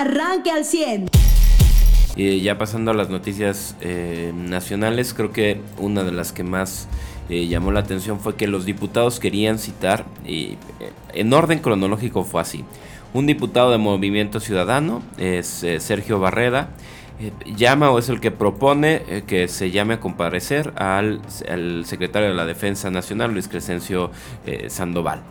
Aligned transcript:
arranque 0.00 0.50
al 0.50 0.64
100. 0.64 1.10
Y 2.16 2.40
ya 2.40 2.58
pasando 2.58 2.90
a 2.90 2.94
las 2.94 3.10
noticias 3.10 3.76
eh, 3.80 4.32
nacionales, 4.34 5.14
creo 5.14 5.32
que 5.32 5.60
una 5.78 6.02
de 6.02 6.12
las 6.12 6.32
que 6.32 6.42
más 6.42 6.88
eh, 7.28 7.46
llamó 7.46 7.70
la 7.70 7.80
atención 7.80 8.18
fue 8.18 8.34
que 8.34 8.46
los 8.46 8.64
diputados 8.64 9.20
querían 9.20 9.58
citar, 9.58 10.06
y 10.26 10.56
eh, 10.80 10.92
en 11.14 11.32
orden 11.32 11.60
cronológico 11.60 12.24
fue 12.24 12.40
así, 12.40 12.64
un 13.12 13.26
diputado 13.26 13.70
de 13.70 13.78
Movimiento 13.78 14.40
Ciudadano, 14.40 15.02
es 15.18 15.64
Sergio 15.78 16.18
Barreda, 16.18 16.70
llama 17.44 17.90
o 17.90 17.98
es 17.98 18.08
el 18.08 18.20
que 18.20 18.30
propone 18.30 19.24
que 19.26 19.48
se 19.48 19.70
llame 19.70 19.94
a 19.94 20.00
comparecer 20.00 20.72
al, 20.76 21.20
al, 21.48 21.84
secretario 21.84 22.28
de 22.28 22.34
la 22.34 22.46
Defensa 22.46 22.90
Nacional, 22.90 23.32
Luis 23.32 23.48
Crescencio 23.48 24.12
Sandoval. 24.68 25.22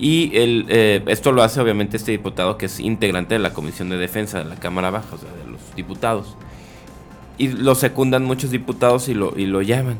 Y 0.00 0.34
el, 0.34 0.64
eh, 0.70 1.02
esto 1.08 1.30
lo 1.30 1.42
hace 1.42 1.60
obviamente 1.60 1.98
este 1.98 2.10
diputado 2.10 2.56
que 2.56 2.66
es 2.66 2.80
integrante 2.80 3.34
de 3.34 3.38
la 3.38 3.52
Comisión 3.52 3.90
de 3.90 3.98
Defensa 3.98 4.38
de 4.38 4.46
la 4.46 4.56
Cámara 4.56 4.88
Baja, 4.90 5.14
o 5.14 5.18
sea, 5.18 5.30
de 5.30 5.50
los 5.50 5.60
diputados. 5.76 6.36
Y 7.36 7.48
lo 7.48 7.74
secundan 7.74 8.24
muchos 8.24 8.50
diputados 8.50 9.10
y 9.10 9.14
lo, 9.14 9.38
y 9.38 9.44
lo 9.44 9.60
llaman. 9.60 9.98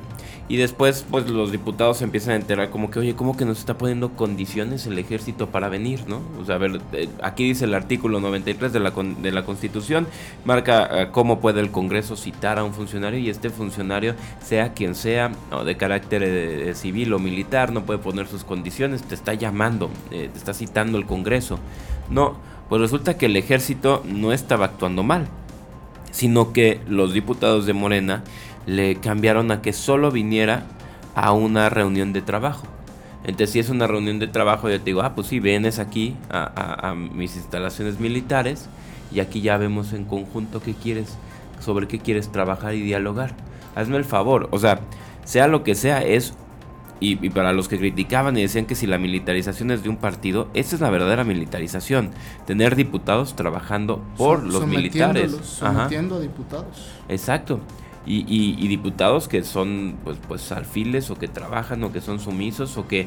Y 0.50 0.56
después, 0.56 1.06
pues 1.08 1.30
los 1.30 1.52
diputados 1.52 1.98
se 1.98 2.04
empiezan 2.04 2.32
a 2.32 2.36
enterar 2.36 2.70
como 2.70 2.90
que, 2.90 2.98
oye, 2.98 3.14
¿cómo 3.14 3.36
que 3.36 3.44
nos 3.44 3.60
está 3.60 3.78
poniendo 3.78 4.16
condiciones 4.16 4.84
el 4.84 4.98
ejército 4.98 5.46
para 5.46 5.68
venir, 5.68 6.00
no? 6.08 6.22
O 6.40 6.44
sea, 6.44 6.56
a 6.56 6.58
ver, 6.58 6.80
eh, 6.92 7.08
aquí 7.22 7.44
dice 7.44 7.66
el 7.66 7.74
artículo 7.74 8.18
93 8.18 8.72
de 8.72 8.80
la, 8.80 8.90
de 8.90 9.30
la 9.30 9.44
Constitución, 9.44 10.08
marca 10.44 11.02
eh, 11.02 11.08
cómo 11.12 11.38
puede 11.38 11.60
el 11.60 11.70
Congreso 11.70 12.16
citar 12.16 12.58
a 12.58 12.64
un 12.64 12.74
funcionario 12.74 13.20
y 13.20 13.30
este 13.30 13.50
funcionario, 13.50 14.16
sea 14.42 14.72
quien 14.72 14.96
sea, 14.96 15.30
o 15.52 15.62
de 15.62 15.76
carácter 15.76 16.24
eh, 16.24 16.74
civil 16.74 17.12
o 17.12 17.20
militar, 17.20 17.72
no 17.72 17.84
puede 17.84 18.00
poner 18.00 18.26
sus 18.26 18.42
condiciones, 18.42 19.04
te 19.04 19.14
está 19.14 19.34
llamando, 19.34 19.88
te 20.10 20.24
está 20.24 20.52
citando 20.52 20.98
el 20.98 21.06
Congreso. 21.06 21.60
No, 22.10 22.34
pues 22.68 22.82
resulta 22.82 23.16
que 23.16 23.26
el 23.26 23.36
ejército 23.36 24.02
no 24.04 24.32
estaba 24.32 24.64
actuando 24.64 25.04
mal, 25.04 25.28
sino 26.10 26.52
que 26.52 26.80
los 26.88 27.12
diputados 27.12 27.66
de 27.66 27.72
Morena 27.72 28.24
le 28.66 28.96
cambiaron 28.96 29.50
a 29.50 29.62
que 29.62 29.72
solo 29.72 30.10
viniera 30.10 30.64
a 31.14 31.32
una 31.32 31.68
reunión 31.68 32.12
de 32.12 32.22
trabajo. 32.22 32.66
Entonces, 33.24 33.50
si 33.50 33.58
es 33.58 33.68
una 33.68 33.86
reunión 33.86 34.18
de 34.18 34.28
trabajo, 34.28 34.70
yo 34.70 34.78
te 34.78 34.86
digo, 34.86 35.02
ah, 35.02 35.14
pues 35.14 35.26
sí, 35.26 35.40
vienes 35.40 35.78
aquí 35.78 36.16
a, 36.30 36.94
mis 36.94 37.36
instalaciones 37.36 38.00
militares 38.00 38.68
y 39.12 39.20
aquí 39.20 39.42
ya 39.42 39.58
vemos 39.58 39.92
en 39.92 40.04
conjunto 40.04 40.62
qué 40.62 40.74
quieres, 40.74 41.16
sobre 41.60 41.86
qué 41.86 41.98
quieres 41.98 42.32
trabajar 42.32 42.74
y 42.74 42.80
dialogar. 42.80 43.34
Hazme 43.74 43.98
el 43.98 44.04
favor, 44.04 44.48
o 44.52 44.58
sea, 44.58 44.80
sea 45.24 45.48
lo 45.48 45.62
que 45.62 45.74
sea, 45.74 46.02
es. 46.02 46.34
Y, 47.02 47.30
para 47.30 47.54
los 47.54 47.68
que 47.68 47.78
criticaban 47.78 48.36
y 48.36 48.42
decían 48.42 48.66
que 48.66 48.74
si 48.74 48.86
la 48.86 48.98
militarización 48.98 49.70
es 49.70 49.82
de 49.82 49.88
un 49.88 49.96
partido, 49.96 50.48
esa 50.52 50.74
es 50.74 50.82
la 50.82 50.90
verdadera 50.90 51.24
militarización. 51.24 52.10
Tener 52.46 52.76
diputados 52.76 53.36
trabajando 53.36 54.02
por 54.18 54.44
los 54.44 54.66
militares. 54.66 55.34
Sometiendo 55.42 56.16
a 56.16 56.20
diputados. 56.20 56.90
Exacto. 57.08 57.60
Y, 58.06 58.66
diputados 58.66 59.28
que 59.28 59.44
son 59.44 59.96
pues, 60.02 60.16
pues 60.26 60.50
alfiles 60.52 61.10
o 61.10 61.16
que 61.16 61.28
trabajan 61.28 61.84
o 61.84 61.92
que 61.92 62.00
son 62.00 62.18
sumisos 62.18 62.76
o 62.78 62.88
que, 62.88 63.06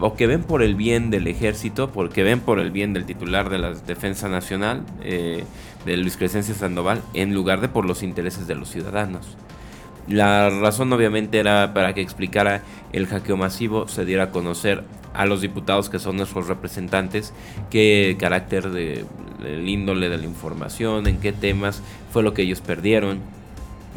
o 0.00 0.14
que 0.14 0.26
ven 0.26 0.42
por 0.42 0.62
el 0.62 0.74
bien 0.74 1.10
del 1.10 1.28
ejército, 1.28 1.90
porque 1.90 2.24
ven 2.24 2.40
por 2.40 2.58
el 2.58 2.70
bien 2.70 2.92
del 2.92 3.06
titular 3.06 3.48
de 3.48 3.58
la 3.58 3.72
Defensa 3.72 4.28
Nacional, 4.28 4.82
eh, 5.02 5.44
de 5.86 5.96
Luis 5.96 6.16
Crescencio 6.16 6.54
Sandoval, 6.54 7.00
en 7.14 7.32
lugar 7.32 7.60
de 7.60 7.68
por 7.68 7.86
los 7.86 8.02
intereses 8.02 8.46
de 8.46 8.56
los 8.56 8.68
ciudadanos. 8.70 9.36
La 10.08 10.50
razón 10.50 10.92
obviamente 10.92 11.38
era 11.38 11.72
para 11.72 11.94
que 11.94 12.02
explicara 12.02 12.62
el 12.92 13.06
hackeo 13.06 13.36
masivo, 13.36 13.88
se 13.88 14.04
diera 14.04 14.24
a 14.24 14.30
conocer 14.30 14.82
a 15.14 15.26
los 15.26 15.40
diputados 15.40 15.88
que 15.88 15.98
son 15.98 16.16
nuestros 16.16 16.48
representantes 16.48 17.32
qué 17.70 18.16
carácter 18.18 18.70
de, 18.70 19.06
del 19.42 19.68
índole 19.68 20.08
de 20.08 20.18
la 20.18 20.24
información, 20.24 21.06
en 21.06 21.18
qué 21.20 21.32
temas 21.32 21.82
fue 22.12 22.22
lo 22.22 22.34
que 22.34 22.42
ellos 22.42 22.60
perdieron 22.60 23.20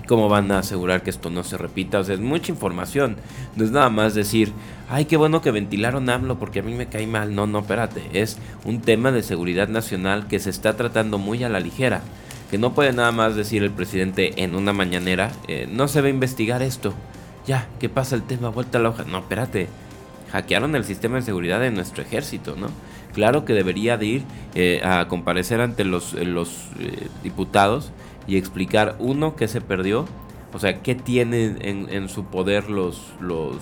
¿Cómo 0.08 0.30
van 0.30 0.52
a 0.53 0.59
asegurar 0.59 1.03
que 1.03 1.09
esto 1.09 1.30
no 1.30 1.44
se 1.44 1.58
repita? 1.58 2.00
O 2.00 2.03
sea, 2.03 2.16
es 2.16 2.22
mucha 2.22 2.52
información. 2.52 3.17
No 3.58 3.66
es 3.66 3.72
nada 3.72 3.89
más 3.89 4.16
decir, 4.16 4.54
ay, 4.89 5.04
qué 5.04 5.17
bueno 5.17 5.42
que 5.42 5.52
ventilaron 5.52 6.09
AMLO 6.09 6.39
porque 6.39 6.59
a 6.59 6.64
mí 6.64 6.73
me 6.73 6.87
cae 6.87 7.05
mal. 7.05 7.36
No, 7.36 7.45
no, 7.45 7.59
espérate. 7.59 8.04
Es 8.14 8.37
un 8.64 8.80
tema 8.80 9.11
de 9.11 9.21
seguridad 9.21 9.67
nacional 9.67 10.27
que 10.27 10.39
se 10.39 10.49
está 10.49 10.77
tratando 10.77 11.17
muy 11.17 11.43
a 11.43 11.49
la 11.49 11.59
ligera. 11.59 12.02
Que 12.49 12.58
no 12.58 12.73
puede 12.73 12.93
nada 12.93 13.11
más 13.11 13.36
decir 13.36 13.64
el 13.64 13.71
presidente 13.71 14.42
en 14.42 14.55
una 14.55 14.71
mañanera, 14.71 15.33
eh, 15.49 15.67
no 15.70 15.89
se 15.89 15.99
va 15.99 16.08
a 16.08 16.11
investigar 16.11 16.61
esto. 16.61 16.93
Ya, 17.45 17.67
¿qué 17.77 17.89
pasa 17.89 18.15
el 18.15 18.23
tema? 18.23 18.48
Vuelta 18.48 18.77
a 18.77 18.81
la 18.81 18.89
hoja. 18.89 19.04
No, 19.04 19.17
espérate. 19.20 19.67
Hackearon 20.31 20.73
el 20.77 20.86
sistema 20.86 21.17
de 21.17 21.23
seguridad 21.23 21.60
de 21.60 21.71
nuestro 21.71 22.02
ejército, 22.02 22.55
¿no? 22.55 22.67
Claro 23.17 23.45
que 23.45 23.54
debería 23.54 23.98
de 23.98 24.05
ir 24.05 24.23
eh, 24.54 24.80
a 24.83 25.08
comparecer 25.08 25.60
ante 25.60 25.83
los, 25.83 26.14
los 26.14 26.67
eh, 26.80 27.08
diputados 27.23 27.92
y 28.28 28.38
explicar, 28.38 28.95
uno, 29.00 29.36
qué 29.36 29.48
se 29.48 29.60
perdió, 29.60 30.05
o 30.54 30.60
sea, 30.60 30.83
qué 30.83 30.94
tienen 30.94 31.58
en, 31.64 32.10
su 32.10 32.26
poder 32.26 32.70
los, 32.70 33.02
los 33.20 33.55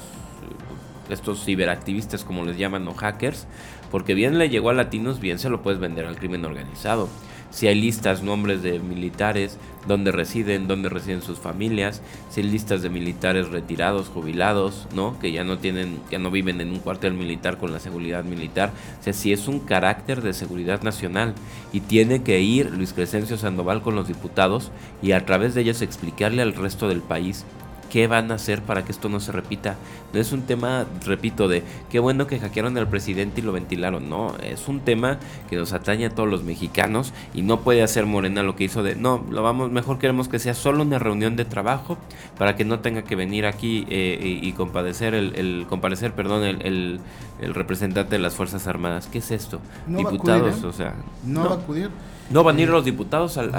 estos 1.09 1.45
ciberactivistas 1.45 2.25
como 2.25 2.43
les 2.43 2.57
llaman 2.57 2.85
o 2.89 2.95
hackers, 2.95 3.47
porque 3.91 4.13
bien 4.13 4.37
le 4.39 4.49
llegó 4.49 4.71
a 4.71 4.73
latinos, 4.73 5.21
bien 5.21 5.39
se 5.39 5.49
lo 5.49 5.61
puedes 5.61 5.79
vender 5.79 6.05
al 6.05 6.17
crimen 6.17 6.43
organizado 6.43 7.07
si 7.55 7.67
hay 7.67 7.75
listas, 7.75 8.21
nombres 8.21 8.61
de 8.63 8.79
militares, 8.79 9.57
dónde 9.87 10.11
residen, 10.11 10.67
dónde 10.67 10.89
residen 10.89 11.21
sus 11.21 11.39
familias, 11.39 12.01
si 12.29 12.41
hay 12.41 12.47
listas 12.49 12.81
de 12.81 12.89
militares 12.89 13.47
retirados, 13.47 14.09
jubilados, 14.09 14.89
¿no? 14.93 15.17
Que 15.19 15.31
ya 15.31 15.45
no 15.45 15.57
tienen, 15.57 16.01
ya 16.11 16.19
no 16.19 16.31
viven 16.31 16.59
en 16.59 16.71
un 16.71 16.79
cuartel 16.79 17.13
militar 17.13 17.57
con 17.57 17.71
la 17.71 17.79
seguridad 17.79 18.25
militar. 18.25 18.73
O 18.99 19.03
sea, 19.03 19.13
si 19.13 19.31
es 19.31 19.47
un 19.47 19.59
carácter 19.59 20.21
de 20.21 20.33
seguridad 20.33 20.81
nacional 20.81 21.33
y 21.71 21.79
tiene 21.79 22.23
que 22.23 22.41
ir 22.41 22.71
Luis 22.71 22.91
Crescencio 22.91 23.37
Sandoval 23.37 23.81
con 23.81 23.95
los 23.95 24.09
diputados 24.09 24.69
y 25.01 25.13
a 25.13 25.25
través 25.25 25.55
de 25.55 25.61
ellos 25.61 25.81
explicarle 25.81 26.41
al 26.41 26.55
resto 26.55 26.89
del 26.89 26.99
país 26.99 27.45
qué 27.95 28.07
van 28.07 28.29
a 28.29 28.35
hacer 28.35 28.61
para 28.61 28.83
que 28.83 28.91
esto 28.91 29.07
no 29.07 29.21
se 29.21 29.31
repita. 29.31 29.77
No 30.13 30.19
es 30.19 30.33
un 30.33 30.41
tema, 30.41 30.85
repito, 31.05 31.47
de 31.47 31.63
qué 31.89 31.99
bueno 31.99 32.27
que 32.27 32.39
hackearon 32.39 32.77
al 32.77 32.89
presidente 32.89 33.39
y 33.39 33.43
lo 33.45 33.53
ventilaron. 33.53 34.09
No, 34.09 34.35
es 34.43 34.67
un 34.67 34.81
tema 34.81 35.17
que 35.49 35.55
nos 35.55 35.71
atañe 35.71 36.07
a 36.07 36.09
todos 36.09 36.27
los 36.27 36.43
mexicanos 36.43 37.13
y 37.33 37.41
no 37.41 37.61
puede 37.61 37.83
hacer 37.83 38.05
Morena 38.05 38.43
lo 38.43 38.57
que 38.57 38.65
hizo 38.65 38.83
de, 38.83 38.97
no, 38.97 39.23
lo 39.29 39.43
vamos, 39.43 39.71
mejor 39.71 39.97
queremos 39.97 40.27
que 40.27 40.39
sea 40.39 40.55
solo 40.55 40.83
una 40.83 40.99
reunión 40.99 41.37
de 41.37 41.45
trabajo 41.45 41.97
para 42.37 42.57
que 42.57 42.65
no 42.65 42.81
tenga 42.81 43.03
que 43.03 43.15
venir 43.15 43.45
aquí 43.45 43.85
eh, 43.89 44.39
y, 44.43 44.51
compadecer 44.51 45.13
el, 45.13 45.65
comparecer, 45.69 46.11
perdón, 46.11 46.43
el, 46.43 46.99
representante 47.39 48.17
de 48.17 48.19
las 48.19 48.35
Fuerzas 48.35 48.67
Armadas. 48.67 49.07
¿Qué 49.07 49.19
es 49.19 49.31
esto? 49.31 49.61
Diputados, 49.87 50.63
¿eh? 50.63 50.67
o 50.67 50.73
sea. 50.73 50.95
No, 51.23 51.45
va 51.45 51.51
a 51.51 51.59
acudir. 51.59 51.89
No 52.29 52.43
van 52.43 52.57
a 52.57 52.61
ir 52.61 52.67
eh, 52.67 52.71
los 52.73 52.83
diputados 52.83 53.37
al, 53.37 53.55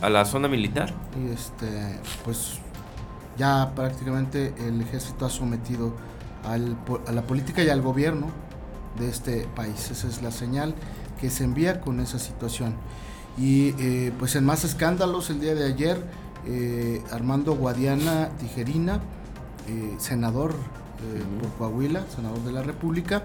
a 0.00 0.08
la 0.08 0.24
zona 0.24 0.46
militar. 0.46 0.94
Y 1.20 1.32
este, 1.32 1.98
pues 2.24 2.60
ya 3.38 3.72
prácticamente 3.74 4.54
el 4.58 4.80
ejército 4.80 5.26
ha 5.26 5.30
sometido 5.30 5.92
a 6.44 6.58
la 7.12 7.22
política 7.22 7.62
y 7.62 7.68
al 7.68 7.82
gobierno 7.82 8.28
de 8.98 9.08
este 9.08 9.48
país. 9.54 9.90
Esa 9.90 10.08
es 10.08 10.22
la 10.22 10.30
señal 10.30 10.74
que 11.20 11.30
se 11.30 11.44
envía 11.44 11.80
con 11.80 12.00
esa 12.00 12.18
situación. 12.18 12.74
Y 13.38 13.74
eh, 13.78 14.12
pues 14.18 14.34
en 14.36 14.44
más 14.44 14.64
escándalos, 14.64 15.30
el 15.30 15.40
día 15.40 15.54
de 15.54 15.64
ayer, 15.64 16.02
eh, 16.46 17.02
Armando 17.12 17.54
Guadiana 17.54 18.30
Tijerina, 18.38 19.00
eh, 19.68 19.94
senador 19.98 20.54
por 21.40 21.50
Coahuila, 21.58 22.04
senador 22.14 22.38
de 22.40 22.52
la 22.52 22.62
República, 22.62 23.22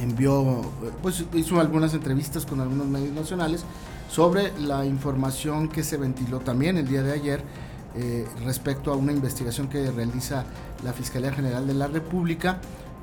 envió, 0.00 0.62
pues 1.00 1.24
hizo 1.32 1.60
algunas 1.60 1.94
entrevistas 1.94 2.44
con 2.44 2.60
algunos 2.60 2.88
medios 2.88 3.12
nacionales 3.12 3.64
sobre 4.10 4.52
la 4.58 4.84
información 4.84 5.68
que 5.68 5.84
se 5.84 5.96
ventiló 5.96 6.40
también 6.40 6.76
el 6.76 6.88
día 6.88 7.04
de 7.04 7.12
ayer 7.12 7.44
eh, 7.96 8.26
respecto 8.44 8.92
a 8.92 8.96
una 8.96 9.12
investigación 9.12 9.68
que 9.68 9.88
realiza 9.90 10.44
la 10.82 10.92
Fiscalía 10.92 11.32
General 11.32 11.64
de 11.64 11.74
la 11.74 11.86
República 11.86 12.58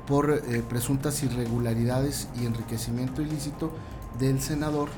por 0.06 0.30
eh, 0.30 0.62
presuntas 0.68 1.22
irregularidades 1.22 2.28
y 2.38 2.44
enriquecimiento 2.44 3.22
ilícito 3.22 3.72
del 4.18 4.42
senador, 4.42 4.90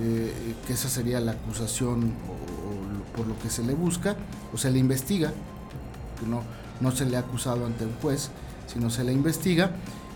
eh, 0.00 0.54
que 0.66 0.74
esa 0.74 0.90
sería 0.90 1.20
la 1.20 1.32
acusación 1.32 2.12
por 3.16 3.26
lo 3.26 3.38
que 3.38 3.48
se 3.48 3.62
le 3.62 3.72
busca 3.72 4.16
o 4.52 4.58
se 4.58 4.70
le 4.70 4.78
investiga, 4.78 5.32
que 6.20 6.26
no, 6.26 6.42
no 6.80 6.90
se 6.90 7.06
le 7.06 7.16
ha 7.16 7.20
acusado 7.20 7.64
ante 7.64 7.86
un 7.86 7.94
juez, 8.02 8.30
sino 8.66 8.90
se 8.90 9.02
le 9.02 9.12
investiga. 9.12 9.70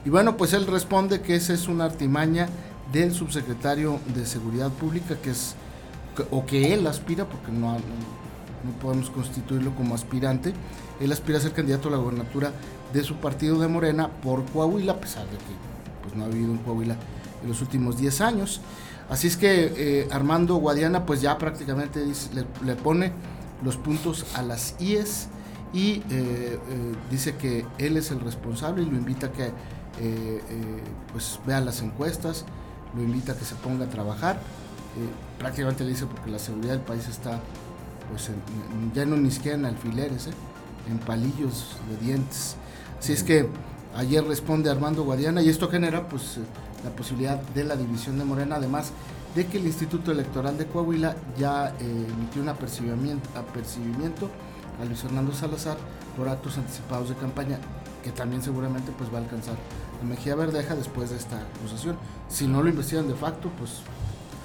Y 0.04 0.10
bueno, 0.10 0.36
pues 0.36 0.52
él 0.52 0.66
responde 0.66 1.22
que 1.22 1.36
esa 1.36 1.54
es 1.54 1.68
una 1.68 1.84
artimaña 1.84 2.48
del 2.92 3.14
subsecretario 3.14 3.98
de 4.14 4.26
Seguridad 4.26 4.70
Pública, 4.70 5.16
que 5.22 5.30
es, 5.30 5.54
o 6.30 6.44
que 6.44 6.74
él 6.74 6.86
aspira, 6.86 7.26
porque 7.26 7.50
no, 7.50 7.78
no 8.64 8.72
podemos 8.80 9.10
constituirlo 9.10 9.74
como 9.74 9.94
aspirante. 9.94 10.52
Él 11.00 11.12
aspira 11.12 11.38
a 11.38 11.40
ser 11.40 11.52
candidato 11.52 11.88
a 11.88 11.92
la 11.92 11.96
gobernatura 11.98 12.52
de 12.92 13.02
su 13.02 13.16
partido 13.16 13.58
de 13.58 13.68
Morena 13.68 14.08
por 14.08 14.44
Coahuila, 14.46 14.92
a 14.92 15.00
pesar 15.00 15.24
de 15.24 15.36
que 15.36 15.54
pues, 16.02 16.14
no 16.14 16.24
ha 16.24 16.26
habido 16.26 16.52
en 16.52 16.58
Coahuila 16.58 16.96
en 17.42 17.48
los 17.48 17.60
últimos 17.60 17.98
10 17.98 18.20
años. 18.20 18.60
Así 19.08 19.26
es 19.26 19.36
que 19.36 19.72
eh, 19.76 20.08
Armando 20.10 20.56
Guadiana 20.56 21.04
pues 21.04 21.20
ya 21.20 21.36
prácticamente 21.38 22.04
le, 22.64 22.76
pone 22.76 23.12
los 23.62 23.76
puntos 23.76 24.24
a 24.34 24.42
las 24.42 24.74
IES 24.80 25.28
y 25.72 25.94
eh, 25.94 26.02
eh, 26.10 26.58
dice 27.10 27.36
que 27.36 27.66
él 27.78 27.96
es 27.96 28.10
el 28.10 28.20
responsable 28.20 28.82
y 28.82 28.86
lo 28.86 28.96
invita 28.96 29.26
a 29.26 29.32
que 29.32 29.50
pues 31.12 31.38
vea 31.46 31.60
las 31.60 31.82
encuestas, 31.82 32.46
lo 32.96 33.02
invita 33.02 33.32
a 33.32 33.36
que 33.36 33.44
se 33.44 33.54
ponga 33.56 33.84
a 33.84 33.88
trabajar. 33.88 34.40
prácticamente 35.38 35.84
le 35.84 35.90
dice 35.90 36.06
porque 36.06 36.30
la 36.30 36.38
seguridad 36.38 36.72
del 36.72 36.80
país 36.80 37.06
está 37.08 37.40
pues 38.10 38.30
ya 38.94 39.06
no 39.06 39.16
ni 39.16 39.30
siquiera 39.30 39.56
en 39.56 39.64
alfileres, 39.64 40.28
en 40.88 40.98
palillos 40.98 41.76
de 41.88 42.04
dientes. 42.04 42.56
Así 42.98 43.12
es 43.12 43.22
que 43.22 43.48
ayer 43.96 44.24
responde 44.24 44.70
Armando 44.70 45.04
Guadiana 45.04 45.42
y 45.42 45.48
esto 45.48 45.68
genera 45.68 46.08
pues 46.08 46.38
la 46.84 46.90
posibilidad 46.90 47.40
de 47.40 47.64
la 47.64 47.76
división 47.76 48.18
de 48.18 48.24
Morena, 48.24 48.56
además 48.56 48.92
de 49.34 49.46
que 49.46 49.58
el 49.58 49.66
Instituto 49.66 50.12
Electoral 50.12 50.58
de 50.58 50.66
Coahuila 50.66 51.16
ya 51.38 51.74
eh, 51.80 52.06
emitió 52.12 52.42
un 52.42 52.48
apercibimiento, 52.48 53.28
apercibimiento 53.38 54.28
a 54.80 54.84
Luis 54.84 55.00
Fernando 55.00 55.32
Salazar 55.32 55.76
por 56.16 56.28
actos 56.28 56.58
anticipados 56.58 57.08
de 57.08 57.14
campaña, 57.14 57.58
que 58.02 58.10
también 58.10 58.42
seguramente 58.42 58.92
pues 58.96 59.12
va 59.12 59.18
a 59.18 59.22
alcanzar 59.22 59.56
a 60.00 60.04
Mejía 60.04 60.34
Verdeja 60.34 60.74
después 60.74 61.10
de 61.10 61.16
esta 61.16 61.40
acusación. 61.40 61.96
Si 62.28 62.46
no 62.46 62.62
lo 62.62 62.68
investigan 62.68 63.08
de 63.08 63.14
facto, 63.14 63.50
pues 63.58 63.82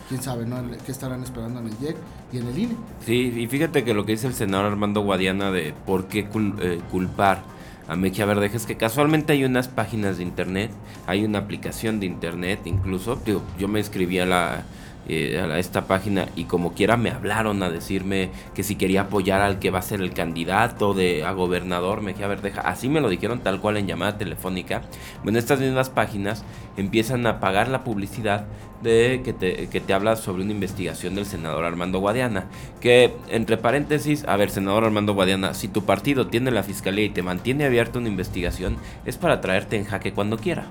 quién 0.07 0.21
sabe, 0.21 0.45
¿no? 0.45 0.57
¿Qué 0.85 0.91
estarán 0.91 1.23
esperando 1.23 1.59
en 1.59 1.67
el 1.67 1.73
IEC 1.81 1.97
y 2.31 2.37
en 2.37 2.47
el 2.47 2.57
INE? 2.57 2.75
Sí, 3.05 3.33
y 3.37 3.47
fíjate 3.47 3.83
que 3.83 3.93
lo 3.93 4.05
que 4.05 4.13
dice 4.13 4.27
el 4.27 4.33
senador 4.33 4.65
Armando 4.65 5.01
Guadiana 5.01 5.51
de 5.51 5.73
por 5.85 6.07
qué 6.07 6.27
eh, 6.61 6.79
culpar 6.91 7.43
a 7.87 7.95
Mejía 7.95 8.25
Verdeja 8.25 8.57
es 8.57 8.65
que 8.65 8.75
casualmente 8.75 9.33
hay 9.33 9.45
unas 9.45 9.67
páginas 9.67 10.17
de 10.17 10.23
internet, 10.23 10.71
hay 11.05 11.23
una 11.23 11.39
aplicación 11.39 11.99
de 11.99 12.05
internet 12.05 12.61
incluso, 12.65 13.15
digo, 13.25 13.41
yo 13.57 13.67
me 13.67 13.79
escribí 13.79 14.19
a 14.19 14.25
la 14.25 14.63
eh, 15.09 15.39
a 15.39 15.57
esta 15.57 15.87
página 15.87 16.27
y 16.35 16.45
como 16.45 16.73
quiera 16.73 16.97
me 16.97 17.11
hablaron 17.11 17.63
a 17.63 17.69
decirme 17.69 18.29
que 18.53 18.63
si 18.63 18.75
quería 18.75 19.01
apoyar 19.01 19.41
al 19.41 19.59
que 19.59 19.71
va 19.71 19.79
a 19.79 19.81
ser 19.83 20.01
el 20.01 20.13
candidato 20.13 20.93
de 20.93 21.23
a 21.23 21.31
gobernador 21.31 22.01
Mejía 22.01 22.27
Verdeja, 22.27 22.61
así 22.61 22.89
me 22.89 22.99
lo 22.99 23.09
dijeron 23.09 23.39
tal 23.39 23.61
cual 23.61 23.77
en 23.77 23.87
llamada 23.87 24.17
telefónica. 24.17 24.81
Bueno, 25.23 25.39
estas 25.39 25.59
mismas 25.59 25.89
páginas 25.89 26.43
empiezan 26.75 27.25
a 27.25 27.39
pagar 27.39 27.69
la 27.69 27.83
publicidad 27.83 28.47
de 28.81 29.21
que 29.23 29.33
te, 29.33 29.67
que 29.69 29.79
te 29.79 29.93
habla 29.93 30.15
sobre 30.15 30.43
una 30.43 30.51
investigación 30.51 31.15
del 31.15 31.25
senador 31.25 31.65
Armando 31.65 31.99
Guadiana. 31.99 32.45
Que, 32.79 33.13
entre 33.29 33.57
paréntesis, 33.57 34.25
a 34.27 34.35
ver, 34.35 34.49
senador 34.49 34.83
Armando 34.83 35.13
Guadiana, 35.13 35.53
si 35.53 35.67
tu 35.67 35.85
partido 35.85 36.27
tiene 36.27 36.51
la 36.51 36.63
fiscalía 36.63 37.05
y 37.05 37.09
te 37.09 37.23
mantiene 37.23 37.65
abierta 37.65 37.99
una 37.99 38.09
investigación, 38.09 38.77
es 39.05 39.17
para 39.17 39.41
traerte 39.41 39.77
en 39.77 39.85
jaque 39.85 40.13
cuando 40.13 40.37
quiera. 40.37 40.67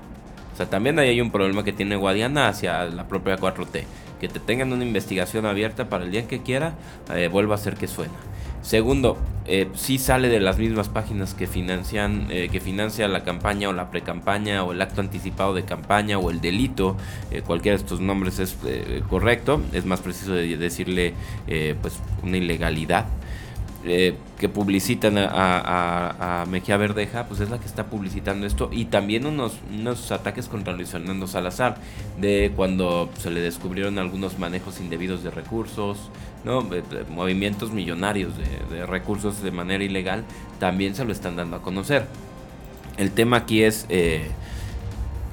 O 0.57 0.61
sea, 0.65 0.67
también 0.67 0.97
ahí 0.97 1.09
hay 1.09 1.21
un 1.21 1.29
problema 1.29 1.63
que 1.63 1.71
tiene 1.71 1.95
Guadiana 1.95 2.47
hacia 2.47 2.83
la 2.85 3.07
propia 3.07 3.37
4T 3.37 3.83
que 4.19 4.27
te 4.27 4.39
tengan 4.39 4.73
una 4.73 4.83
investigación 4.83 5.45
abierta 5.45 5.89
para 5.89 6.05
el 6.05 6.11
día 6.11 6.27
que 6.27 6.41
quiera, 6.41 6.75
eh, 7.13 7.29
vuelva 7.31 7.55
a 7.55 7.57
ser 7.57 7.75
que 7.75 7.87
suena. 7.87 8.13
Segundo, 8.61 9.17
eh, 9.45 9.69
si 9.75 9.97
sale 9.97 10.27
de 10.27 10.39
las 10.39 10.57
mismas 10.57 10.89
páginas 10.89 11.33
que 11.33 11.47
financian, 11.47 12.27
eh, 12.31 12.49
que 12.51 12.59
financia 12.59 13.07
la 13.07 13.23
campaña 13.23 13.69
o 13.69 13.73
la 13.73 13.91
precampaña 13.91 14.63
o 14.63 14.73
el 14.73 14.81
acto 14.81 14.99
anticipado 14.99 15.53
de 15.53 15.63
campaña 15.63 16.17
o 16.17 16.31
el 16.31 16.41
delito, 16.41 16.97
cualquiera 17.45 17.77
de 17.77 17.83
estos 17.83 18.01
nombres 18.01 18.39
es 18.39 18.57
correcto, 19.09 19.61
es 19.71 19.85
más 19.85 20.01
preciso 20.01 20.33
de 20.33 20.57
decirle 20.57 21.13
pues 21.81 21.99
una 22.23 22.37
ilegalidad. 22.37 23.05
Eh, 23.89 24.15
que 24.37 24.49
publicitan 24.49 25.17
a, 25.17 26.45
Mejía 26.49 26.77
Verdeja, 26.77 27.25
pues 27.25 27.39
es 27.39 27.49
la 27.49 27.57
que 27.57 27.65
está 27.65 27.85
publicitando 27.85 28.45
esto 28.45 28.69
y 28.71 28.85
también 28.85 29.25
unos, 29.25 29.53
unos 29.73 30.11
ataques 30.11 30.47
contra 30.47 30.73
Luis 30.73 30.89
Fernando 30.89 31.25
Salazar, 31.25 31.77
de 32.19 32.51
cuando 32.55 33.09
se 33.17 33.31
le 33.31 33.39
descubrieron 33.39 33.97
algunos 33.97 34.37
manejos 34.37 34.79
indebidos 34.79 35.23
de 35.23 35.31
recursos, 35.31 36.11
¿no? 36.43 36.67
movimientos 37.09 37.71
millonarios 37.71 38.33
de, 38.69 38.85
recursos 38.85 39.41
de 39.41 39.51
manera 39.51 39.83
ilegal, 39.83 40.23
también 40.59 40.93
se 40.93 41.05
lo 41.05 41.11
están 41.11 41.35
dando 41.35 41.55
a 41.55 41.61
conocer. 41.61 42.05
El 42.97 43.11
tema 43.11 43.37
aquí 43.37 43.63
es, 43.63 43.85
eh, 43.89 44.27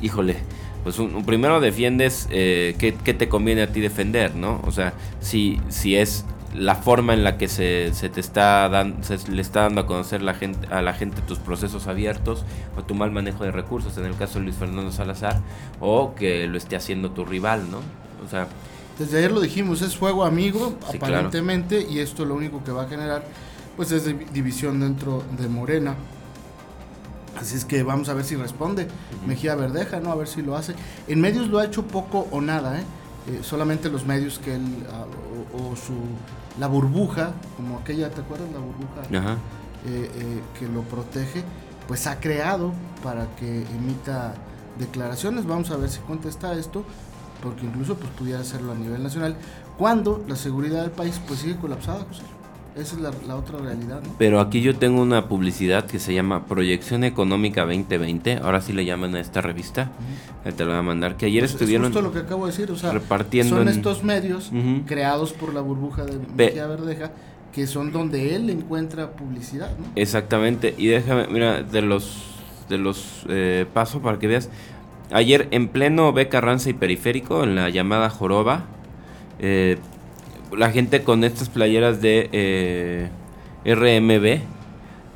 híjole, 0.00 0.36
pues 0.84 0.98
un, 0.98 1.24
primero 1.24 1.60
defiendes 1.60 2.28
eh, 2.30 2.74
qué, 2.78 2.92
te 2.92 3.28
conviene 3.28 3.62
a 3.62 3.66
ti 3.66 3.80
defender, 3.80 4.34
¿no? 4.34 4.62
O 4.64 4.70
sea, 4.70 4.94
si, 5.20 5.60
si 5.68 5.96
es 5.96 6.24
la 6.54 6.76
forma 6.76 7.14
en 7.14 7.24
la 7.24 7.36
que 7.36 7.48
se, 7.48 7.92
se 7.94 8.08
te 8.08 8.20
está 8.20 8.68
dando, 8.68 9.02
se 9.02 9.18
le 9.30 9.42
está 9.42 9.62
dando 9.62 9.82
a 9.82 9.86
conocer 9.86 10.22
la 10.22 10.34
gente, 10.34 10.68
a 10.68 10.82
la 10.82 10.94
gente 10.94 11.20
tus 11.22 11.38
procesos 11.38 11.88
abiertos 11.88 12.44
o 12.78 12.82
tu 12.82 12.94
mal 12.94 13.10
manejo 13.10 13.44
de 13.44 13.50
recursos, 13.50 13.98
en 13.98 14.04
el 14.04 14.16
caso 14.16 14.38
de 14.38 14.44
Luis 14.44 14.56
Fernando 14.56 14.92
Salazar, 14.92 15.40
o 15.80 16.14
que 16.14 16.46
lo 16.46 16.56
esté 16.56 16.76
haciendo 16.76 17.10
tu 17.10 17.24
rival, 17.24 17.70
¿no? 17.70 17.78
O 18.24 18.30
sea... 18.30 18.46
Desde 18.98 19.18
ayer 19.18 19.32
lo 19.32 19.40
dijimos, 19.40 19.82
es 19.82 19.96
fuego 19.96 20.24
amigo, 20.24 20.78
aparentemente, 20.94 21.84
y 21.90 21.98
esto 21.98 22.24
lo 22.24 22.36
único 22.36 22.62
que 22.62 22.70
va 22.70 22.84
a 22.84 22.88
generar, 22.88 23.24
pues 23.76 23.90
es 23.90 24.04
división 24.32 24.78
dentro 24.78 25.24
de 25.36 25.48
Morena. 25.48 25.96
Así 27.36 27.56
es 27.56 27.64
que 27.64 27.82
vamos 27.82 28.08
a 28.08 28.14
ver 28.14 28.24
si 28.24 28.36
responde 28.36 28.86
Mejía 29.26 29.56
Verdeja, 29.56 29.98
¿no? 29.98 30.12
A 30.12 30.14
ver 30.14 30.28
si 30.28 30.42
lo 30.42 30.56
hace. 30.56 30.76
En 31.08 31.20
medios 31.20 31.48
lo 31.48 31.58
ha 31.58 31.64
hecho 31.64 31.82
poco 31.88 32.28
o 32.30 32.40
nada, 32.40 32.78
¿eh? 32.78 32.84
eh 33.26 33.40
solamente 33.42 33.90
los 33.90 34.06
medios 34.06 34.38
que 34.38 34.54
él, 34.54 34.62
ah, 34.92 35.06
o 35.52 35.74
su 35.74 35.94
la 36.58 36.66
burbuja, 36.66 37.32
como 37.56 37.78
aquella, 37.78 38.10
¿te 38.10 38.20
acuerdas? 38.20 38.48
La 38.52 38.58
burbuja 38.58 39.32
eh, 39.86 40.10
eh, 40.14 40.42
que 40.58 40.68
lo 40.68 40.82
protege, 40.82 41.42
pues 41.88 42.06
ha 42.06 42.20
creado 42.20 42.72
para 43.02 43.26
que 43.36 43.62
emita 43.76 44.34
declaraciones. 44.78 45.46
Vamos 45.46 45.70
a 45.70 45.76
ver 45.76 45.90
si 45.90 46.00
contesta 46.00 46.54
esto, 46.54 46.84
porque 47.42 47.66
incluso 47.66 47.96
pues 47.96 48.10
pudiera 48.12 48.40
hacerlo 48.40 48.72
a 48.72 48.74
nivel 48.74 49.02
nacional, 49.02 49.36
cuando 49.76 50.24
la 50.28 50.36
seguridad 50.36 50.82
del 50.82 50.90
país 50.90 51.20
pues 51.26 51.40
sigue 51.40 51.56
colapsada, 51.56 52.04
José. 52.08 52.22
Esa 52.76 52.96
es 52.96 53.26
la, 53.26 53.36
otra 53.36 53.58
realidad. 53.58 54.00
¿no? 54.02 54.14
Pero 54.18 54.40
aquí 54.40 54.60
yo 54.60 54.74
tengo 54.76 55.00
una 55.00 55.28
publicidad 55.28 55.86
que 55.86 55.98
se 55.98 56.12
llama 56.12 56.46
Proyección 56.46 57.04
Económica 57.04 57.62
2020. 57.62 58.38
Ahora 58.42 58.60
sí 58.60 58.72
le 58.72 58.84
llaman 58.84 59.14
a 59.14 59.20
esta 59.20 59.40
revista. 59.40 59.92
Te 60.44 60.64
lo 60.64 60.70
voy 60.70 60.78
a 60.80 60.82
mandar. 60.82 61.16
Que 61.16 61.26
ayer 61.26 61.42
pues 61.42 61.52
estuvieron. 61.52 61.86
Es 61.86 61.92
justo 61.92 62.02
lo 62.02 62.12
que 62.12 62.20
acabo 62.20 62.46
de 62.46 62.52
decir. 62.52 62.70
O 62.70 62.76
sea, 62.76 62.92
repartiendo. 62.92 63.56
Son 63.56 63.68
estos 63.68 64.02
medios 64.02 64.50
creados 64.86 65.32
por 65.32 65.54
la 65.54 65.60
burbuja 65.60 66.04
de 66.04 66.18
Mejía 66.36 66.66
Verdeja 66.66 67.12
que 67.54 67.68
son 67.68 67.92
donde 67.92 68.34
él 68.34 68.50
encuentra 68.50 69.12
publicidad. 69.12 69.70
¿no? 69.78 69.86
Exactamente. 69.94 70.74
Y 70.76 70.88
déjame, 70.88 71.28
mira, 71.28 71.62
de 71.62 71.82
los 71.82 72.34
de 72.68 72.78
los 72.78 73.24
eh, 73.28 73.66
pasos 73.72 74.02
para 74.02 74.18
que 74.18 74.26
veas. 74.26 74.50
Ayer 75.12 75.48
en 75.50 75.68
pleno 75.68 76.12
B 76.12 76.28
Carranza 76.28 76.70
y 76.70 76.72
Periférico, 76.72 77.44
en 77.44 77.54
la 77.54 77.68
llamada 77.70 78.10
Joroba, 78.10 78.64
eh, 79.38 79.78
la 80.52 80.70
gente 80.70 81.02
con 81.02 81.24
estas 81.24 81.48
playeras 81.48 82.00
de 82.00 82.28
eh, 82.32 83.08
RMB, 83.64 84.42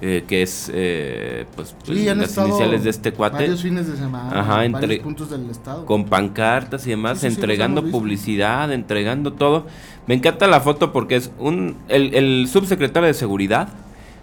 eh, 0.00 0.25
que 0.28 0.42
es 0.42 0.70
eh, 0.72 1.46
pues, 1.56 1.75
las 1.86 2.38
iniciales 2.38 2.84
de 2.84 2.90
este 2.90 3.12
cuate. 3.12 3.38
Varios 3.38 3.62
fines 3.62 3.86
de 3.88 3.96
semana, 3.96 4.64
en 4.64 4.72
varios 4.72 5.00
puntos 5.00 5.30
del 5.30 5.50
estado. 5.50 5.86
Con 5.86 6.04
pancartas 6.04 6.86
y 6.86 6.90
demás, 6.90 7.25
entregando 7.25 7.82
publicidad, 7.84 8.72
entregando 8.72 9.32
todo. 9.32 9.66
Me 10.06 10.14
encanta 10.14 10.46
la 10.46 10.60
foto 10.60 10.92
porque 10.92 11.16
es 11.16 11.30
un 11.38 11.76
el, 11.88 12.49
subsecretario 12.49 13.06
de 13.06 13.14
seguridad 13.14 13.68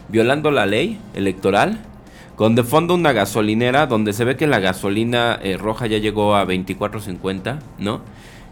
violando 0.10 0.52
la 0.52 0.66
ley 0.66 1.00
electoral. 1.14 1.80
Con 2.36 2.54
de 2.54 2.64
fondo 2.64 2.94
una 2.94 3.14
gasolinera 3.14 3.88
donde 3.88 4.12
se 4.12 4.26
ve 4.26 4.36
que 4.36 4.46
la 4.46 4.60
gasolina 4.60 5.40
roja 5.58 5.88
ya 5.88 6.00
llegó 6.00 6.36
a 6.36 6.46
24.50, 6.46 7.60
¿no? 7.80 8.02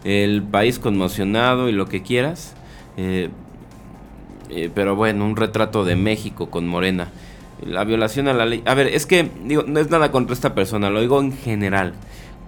El 0.04 0.42
país 0.42 0.78
conmocionado 0.78 1.68
y 1.68 1.72
lo 1.72 1.86
que 1.86 2.02
quieras. 2.02 2.54
Eh, 2.96 3.30
eh, 4.50 4.70
pero 4.74 4.94
bueno, 4.94 5.24
un 5.24 5.36
retrato 5.36 5.84
de 5.84 5.96
México 5.96 6.50
con 6.50 6.68
Morena. 6.68 7.08
La 7.64 7.84
violación 7.84 8.28
a 8.28 8.34
la 8.34 8.46
ley. 8.46 8.62
A 8.66 8.74
ver, 8.74 8.88
es 8.88 9.06
que 9.06 9.30
digo, 9.44 9.64
no 9.66 9.80
es 9.80 9.90
nada 9.90 10.12
contra 10.12 10.34
esta 10.34 10.54
persona, 10.54 10.90
lo 10.90 11.00
digo 11.00 11.20
en 11.20 11.32
general. 11.32 11.94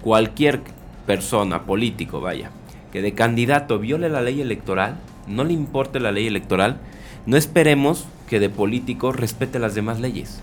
Cualquier 0.03 0.61
persona, 1.07 1.63
político, 1.63 2.21
vaya, 2.21 2.51
que 2.93 3.03
de 3.03 3.13
candidato 3.13 3.79
viole 3.79 4.09
la 4.09 4.21
ley 4.21 4.41
electoral, 4.41 4.99
no 5.27 5.45
le 5.45 5.53
importe 5.53 6.01
la 6.01 6.13
ley 6.13 6.27
electoral, 6.27 6.79
no 7.25 7.37
esperemos 7.37 8.07
que 8.29 8.41
de 8.41 8.51
político 8.51 9.13
respete 9.13 9.59
las 9.59 9.75
demás 9.75 10.01
leyes 10.01 10.43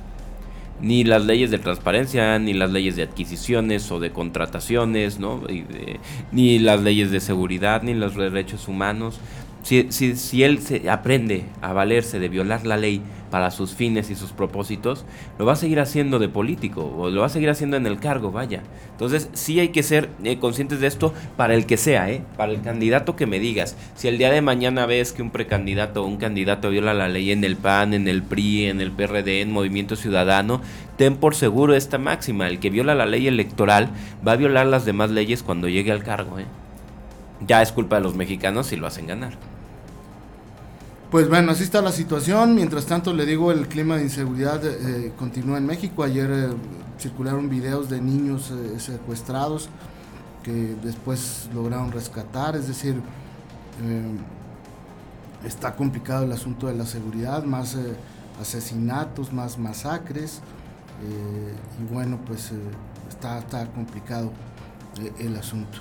ni 0.81 1.03
las 1.03 1.25
leyes 1.25 1.51
de 1.51 1.59
transparencia, 1.59 2.37
ni 2.39 2.53
las 2.53 2.71
leyes 2.71 2.95
de 2.95 3.03
adquisiciones 3.03 3.91
o 3.91 3.99
de 3.99 4.11
contrataciones, 4.11 5.19
¿no? 5.19 5.41
ni 6.31 6.59
las 6.59 6.81
leyes 6.81 7.11
de 7.11 7.19
seguridad, 7.19 7.83
ni 7.83 7.93
los 7.93 8.15
derechos 8.15 8.67
humanos. 8.67 9.19
Si, 9.63 9.87
si, 9.91 10.15
si 10.15 10.43
él 10.43 10.59
se 10.59 10.89
aprende 10.89 11.45
a 11.61 11.73
valerse 11.73 12.19
de 12.19 12.29
violar 12.29 12.65
la 12.65 12.77
ley 12.77 13.01
para 13.33 13.49
sus 13.49 13.73
fines 13.73 14.11
y 14.11 14.15
sus 14.15 14.31
propósitos, 14.31 15.05
lo 15.39 15.45
va 15.45 15.53
a 15.53 15.55
seguir 15.55 15.79
haciendo 15.79 16.19
de 16.19 16.29
político 16.29 16.93
o 16.95 17.09
lo 17.09 17.21
va 17.21 17.25
a 17.25 17.29
seguir 17.29 17.49
haciendo 17.49 17.77
en 17.77 17.87
el 17.87 17.99
cargo, 17.99 18.31
vaya. 18.31 18.61
Entonces 18.91 19.27
sí 19.33 19.59
hay 19.59 19.69
que 19.69 19.81
ser 19.81 20.11
eh, 20.23 20.37
conscientes 20.37 20.79
de 20.81 20.85
esto 20.85 21.15
para 21.35 21.55
el 21.55 21.65
que 21.65 21.77
sea, 21.77 22.11
¿eh? 22.11 22.21
para 22.37 22.51
el 22.51 22.61
candidato 22.61 23.15
que 23.15 23.25
me 23.25 23.39
digas. 23.39 23.75
Si 23.95 24.07
el 24.07 24.19
día 24.19 24.31
de 24.31 24.43
mañana 24.43 24.85
ves 24.85 25.13
que 25.13 25.23
un 25.23 25.31
precandidato 25.31 26.03
o 26.03 26.05
un 26.05 26.17
candidato 26.17 26.69
viola 26.69 26.93
la 26.93 27.07
ley 27.07 27.31
en 27.31 27.43
el 27.43 27.55
PAN, 27.55 27.95
en 27.95 28.07
el 28.07 28.21
PRI, 28.21 28.65
en 28.65 28.81
el 28.81 28.91
PRD, 28.91 29.41
en 29.41 29.51
Movimiento 29.51 29.95
Ciudadano, 29.95 30.61
ten 30.97 31.15
por 31.15 31.33
seguro 31.33 31.73
esta 31.73 31.97
máxima, 31.97 32.47
el 32.47 32.59
que 32.59 32.69
viola 32.69 32.93
la 32.93 33.07
ley 33.07 33.27
electoral 33.27 33.89
va 34.27 34.33
a 34.33 34.35
violar 34.35 34.67
las 34.67 34.85
demás 34.85 35.09
leyes 35.09 35.41
cuando 35.41 35.67
llegue 35.67 35.91
al 35.91 36.03
cargo. 36.03 36.37
¿eh? 36.37 36.45
Ya 37.47 37.63
es 37.63 37.71
culpa 37.71 37.95
de 37.95 38.03
los 38.03 38.13
mexicanos 38.13 38.67
si 38.67 38.75
lo 38.75 38.85
hacen 38.85 39.07
ganar. 39.07 39.52
Pues 41.13 41.29
bueno, 41.29 41.51
así 41.51 41.61
está 41.61 41.79
la 41.79 41.91
situación. 41.91 42.55
Mientras 42.55 42.87
tanto, 42.87 43.13
le 43.13 43.27
digo, 43.27 43.51
el 43.51 43.67
clima 43.67 43.97
de 43.97 44.01
inseguridad 44.01 44.65
eh, 44.65 45.13
continúa 45.15 45.59
en 45.59 45.67
México. 45.67 46.01
Ayer 46.01 46.27
eh, 46.31 46.47
circularon 46.97 47.51
videos 47.51 47.87
de 47.87 48.01
niños 48.01 48.49
eh, 48.49 48.79
secuestrados 48.79 49.69
que 50.41 50.75
después 50.83 51.51
lograron 51.53 51.91
rescatar, 51.91 52.55
es 52.55 52.67
decir, 52.67 52.99
está 55.45 55.75
complicado 55.75 56.23
el 56.23 56.31
asunto 56.31 56.65
de 56.65 56.73
la 56.73 56.87
seguridad, 56.87 57.43
más 57.43 57.77
asesinatos, 58.41 59.31
más 59.31 59.59
masacres, 59.59 60.41
y 61.79 61.93
bueno, 61.93 62.19
pues 62.25 62.51
está, 63.07 63.37
está 63.37 63.67
complicado 63.67 64.31
el 65.19 65.37
asunto. 65.37 65.77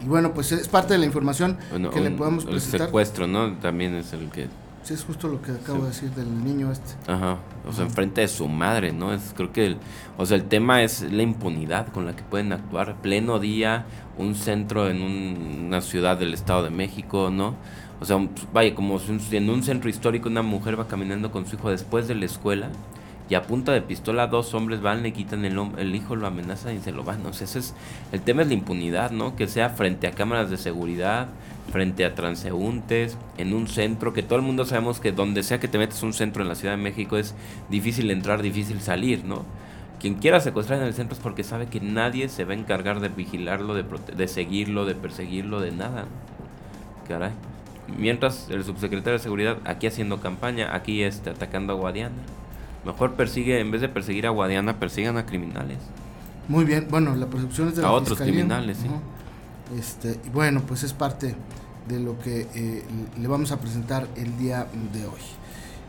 Y 0.00 0.06
bueno, 0.06 0.32
pues 0.32 0.52
es 0.52 0.68
parte 0.68 0.94
de 0.94 0.98
la 0.98 1.06
información 1.06 1.58
que 1.92 2.00
le 2.00 2.10
podemos 2.10 2.44
presentar. 2.44 2.80
El 2.80 2.86
secuestro, 2.86 3.26
¿no? 3.26 3.54
También 3.54 3.94
es 3.94 4.12
el 4.12 4.30
que 4.30 4.48
Sí, 4.82 4.94
es 4.94 5.04
justo 5.04 5.28
lo 5.28 5.42
que 5.42 5.52
acabo 5.52 5.82
de 5.82 5.88
decir 5.88 6.10
del 6.12 6.42
niño 6.42 6.72
este. 6.72 6.94
Ajá, 7.06 7.36
o 7.68 7.72
sea, 7.72 7.84
enfrente 7.84 8.22
de 8.22 8.28
su 8.28 8.48
madre, 8.48 8.92
¿no? 8.92 9.12
Es, 9.12 9.34
creo 9.36 9.52
que, 9.52 9.66
el, 9.66 9.76
o 10.16 10.24
sea, 10.24 10.38
el 10.38 10.44
tema 10.44 10.82
es 10.82 11.02
la 11.02 11.22
impunidad 11.22 11.88
con 11.88 12.06
la 12.06 12.16
que 12.16 12.22
pueden 12.22 12.52
actuar. 12.52 12.96
Pleno 13.02 13.38
día, 13.38 13.84
un 14.16 14.34
centro 14.34 14.88
en 14.88 15.02
una 15.02 15.82
ciudad 15.82 16.16
del 16.16 16.32
Estado 16.32 16.62
de 16.62 16.70
México, 16.70 17.30
¿no? 17.30 17.56
O 18.00 18.06
sea, 18.06 18.16
vaya, 18.54 18.74
como 18.74 18.98
en 19.30 19.50
un 19.50 19.62
centro 19.62 19.90
histórico 19.90 20.30
una 20.30 20.40
mujer 20.40 20.80
va 20.80 20.88
caminando 20.88 21.30
con 21.30 21.46
su 21.46 21.56
hijo 21.56 21.70
después 21.70 22.08
de 22.08 22.14
la 22.14 22.24
escuela 22.24 22.70
y 23.30 23.36
a 23.36 23.42
punta 23.42 23.70
de 23.70 23.80
pistola 23.80 24.26
dos 24.26 24.54
hombres 24.54 24.82
van, 24.82 25.04
le 25.04 25.12
quitan 25.12 25.44
el, 25.44 25.56
el 25.78 25.94
hijo, 25.94 26.16
lo 26.16 26.26
amenazan 26.26 26.74
y 26.74 26.80
se 26.80 26.90
lo 26.90 27.04
van. 27.04 27.24
O 27.24 27.32
sea, 27.32 27.44
ese 27.44 27.60
es, 27.60 27.74
el 28.10 28.20
tema 28.20 28.42
es 28.42 28.48
la 28.48 28.54
impunidad, 28.54 29.12
¿no? 29.12 29.36
Que 29.36 29.46
sea 29.46 29.70
frente 29.70 30.08
a 30.08 30.10
cámaras 30.10 30.50
de 30.50 30.56
seguridad, 30.56 31.28
frente 31.70 32.04
a 32.04 32.16
transeúntes, 32.16 33.16
en 33.38 33.54
un 33.54 33.68
centro, 33.68 34.12
que 34.12 34.24
todo 34.24 34.36
el 34.36 34.44
mundo 34.44 34.64
sabemos 34.64 34.98
que 34.98 35.12
donde 35.12 35.44
sea 35.44 35.60
que 35.60 35.68
te 35.68 35.78
metes 35.78 36.02
un 36.02 36.12
centro 36.12 36.42
en 36.42 36.48
la 36.48 36.56
Ciudad 36.56 36.76
de 36.76 36.82
México 36.82 37.16
es 37.16 37.36
difícil 37.68 38.10
entrar, 38.10 38.42
difícil 38.42 38.80
salir, 38.80 39.24
¿no? 39.24 39.44
Quien 40.00 40.14
quiera 40.14 40.40
secuestrar 40.40 40.80
en 40.80 40.86
el 40.86 40.94
centro 40.94 41.14
es 41.14 41.22
porque 41.22 41.44
sabe 41.44 41.66
que 41.66 41.80
nadie 41.80 42.28
se 42.28 42.44
va 42.44 42.54
a 42.54 42.56
encargar 42.56 42.98
de 42.98 43.10
vigilarlo, 43.10 43.74
de, 43.74 43.84
de 44.16 44.26
seguirlo, 44.26 44.86
de 44.86 44.96
perseguirlo, 44.96 45.60
de 45.60 45.70
nada. 45.70 46.06
Caray. 47.06 47.30
Mientras 47.96 48.50
el 48.50 48.64
subsecretario 48.64 49.18
de 49.18 49.22
Seguridad 49.22 49.58
aquí 49.64 49.86
haciendo 49.86 50.20
campaña, 50.20 50.74
aquí 50.74 51.04
este, 51.04 51.30
atacando 51.30 51.74
a 51.74 51.76
Guadiana. 51.76 52.16
Mejor 52.84 53.14
persigue, 53.14 53.60
en 53.60 53.70
vez 53.70 53.80
de 53.80 53.88
perseguir 53.88 54.26
a 54.26 54.30
Guadiana, 54.30 54.78
persigan 54.78 55.16
a 55.16 55.26
criminales. 55.26 55.78
Muy 56.48 56.64
bien, 56.64 56.88
bueno, 56.90 57.14
la 57.14 57.26
persecución 57.26 57.68
es 57.68 57.76
de 57.76 57.84
a 57.84 57.92
otros 57.92 58.18
criminales, 58.18 58.78
sí. 58.78 58.88
Este, 59.78 60.18
y 60.26 60.30
bueno, 60.30 60.62
pues 60.66 60.82
es 60.82 60.92
parte 60.92 61.36
de 61.88 62.00
lo 62.00 62.18
que 62.18 62.48
eh, 62.54 62.84
le 63.20 63.28
vamos 63.28 63.52
a 63.52 63.60
presentar 63.60 64.06
el 64.16 64.36
día 64.38 64.66
de 64.92 65.06
hoy. 65.06 65.20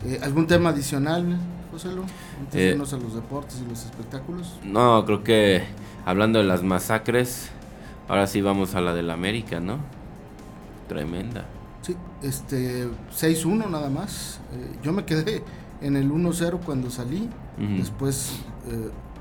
Eh, 0.05 0.19
¿Algún 0.23 0.47
tema 0.47 0.69
adicional, 0.69 1.37
José 1.71 1.89
Lu? 1.89 2.03
Antes 2.39 2.53
de 2.53 2.69
eh, 2.69 2.71
irnos 2.71 2.93
a 2.93 2.97
los 2.97 3.15
deportes 3.15 3.61
y 3.65 3.69
los 3.69 3.85
espectáculos. 3.85 4.59
No, 4.63 5.05
creo 5.05 5.23
que 5.23 5.63
hablando 6.05 6.39
de 6.39 6.45
las 6.45 6.63
masacres, 6.63 7.49
ahora 8.07 8.27
sí 8.27 8.41
vamos 8.41 8.75
a 8.75 8.81
la 8.81 8.93
del 8.93 9.09
América, 9.09 9.59
¿no? 9.59 9.77
Tremenda. 10.87 11.45
Sí, 11.81 11.95
este 12.21 12.87
6-1 13.15 13.69
nada 13.69 13.89
más. 13.89 14.39
yo 14.83 14.93
me 14.93 15.05
quedé 15.05 15.41
en 15.81 15.95
el 15.95 16.11
1-0 16.11 16.59
cuando 16.65 16.89
salí. 16.89 17.29
Después 17.77 18.39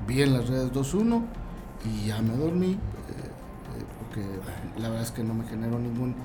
vi 0.07 0.21
en 0.21 0.33
las 0.33 0.47
redes 0.49 0.71
2-1 0.71 1.21
y 1.85 2.07
ya 2.07 2.21
me 2.21 2.35
dormí 2.35 2.77
que 4.13 4.21
la 4.79 4.89
verdad 4.89 5.03
es 5.03 5.11
que 5.11 5.23
no 5.23 5.33
me 5.33 5.45
generó 5.45 5.79
ningún 5.79 6.15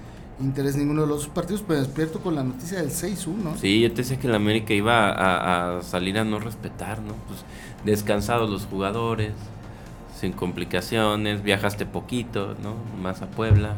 interés 0.40 0.76
ninguno 0.76 1.02
de 1.02 1.08
los 1.08 1.28
partidos, 1.28 1.64
pero 1.66 1.80
despierto 1.80 2.20
con 2.20 2.34
la 2.34 2.44
noticia 2.44 2.78
del 2.78 2.90
6-1. 2.90 3.56
Sí, 3.58 3.80
yo 3.80 3.90
te 3.90 3.96
decía 3.96 4.18
que 4.18 4.26
el 4.26 4.34
América 4.34 4.74
iba 4.74 5.78
a, 5.78 5.82
salir 5.82 6.18
a 6.18 6.24
no 6.24 6.38
respetar, 6.38 7.00
¿no? 7.00 7.14
Pues 7.26 7.44
descansados 7.84 8.50
los 8.50 8.66
jugadores, 8.66 9.32
sin 10.18 10.32
complicaciones, 10.32 11.42
viajaste 11.42 11.86
poquito, 11.86 12.54
¿no? 12.62 12.74
Más 13.00 13.22
a 13.22 13.30
Puebla, 13.30 13.76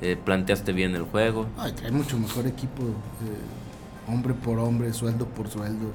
eh, 0.00 0.16
planteaste 0.22 0.72
bien 0.72 0.94
el 0.94 1.02
juego. 1.02 1.46
Ay, 1.58 1.72
trae 1.72 1.90
mucho 1.90 2.18
mejor 2.18 2.46
equipo, 2.46 2.82
eh, 2.82 3.61
hombre 4.08 4.34
por 4.34 4.58
hombre, 4.58 4.92
sueldo 4.92 5.26
por 5.26 5.48
sueldo, 5.48 5.86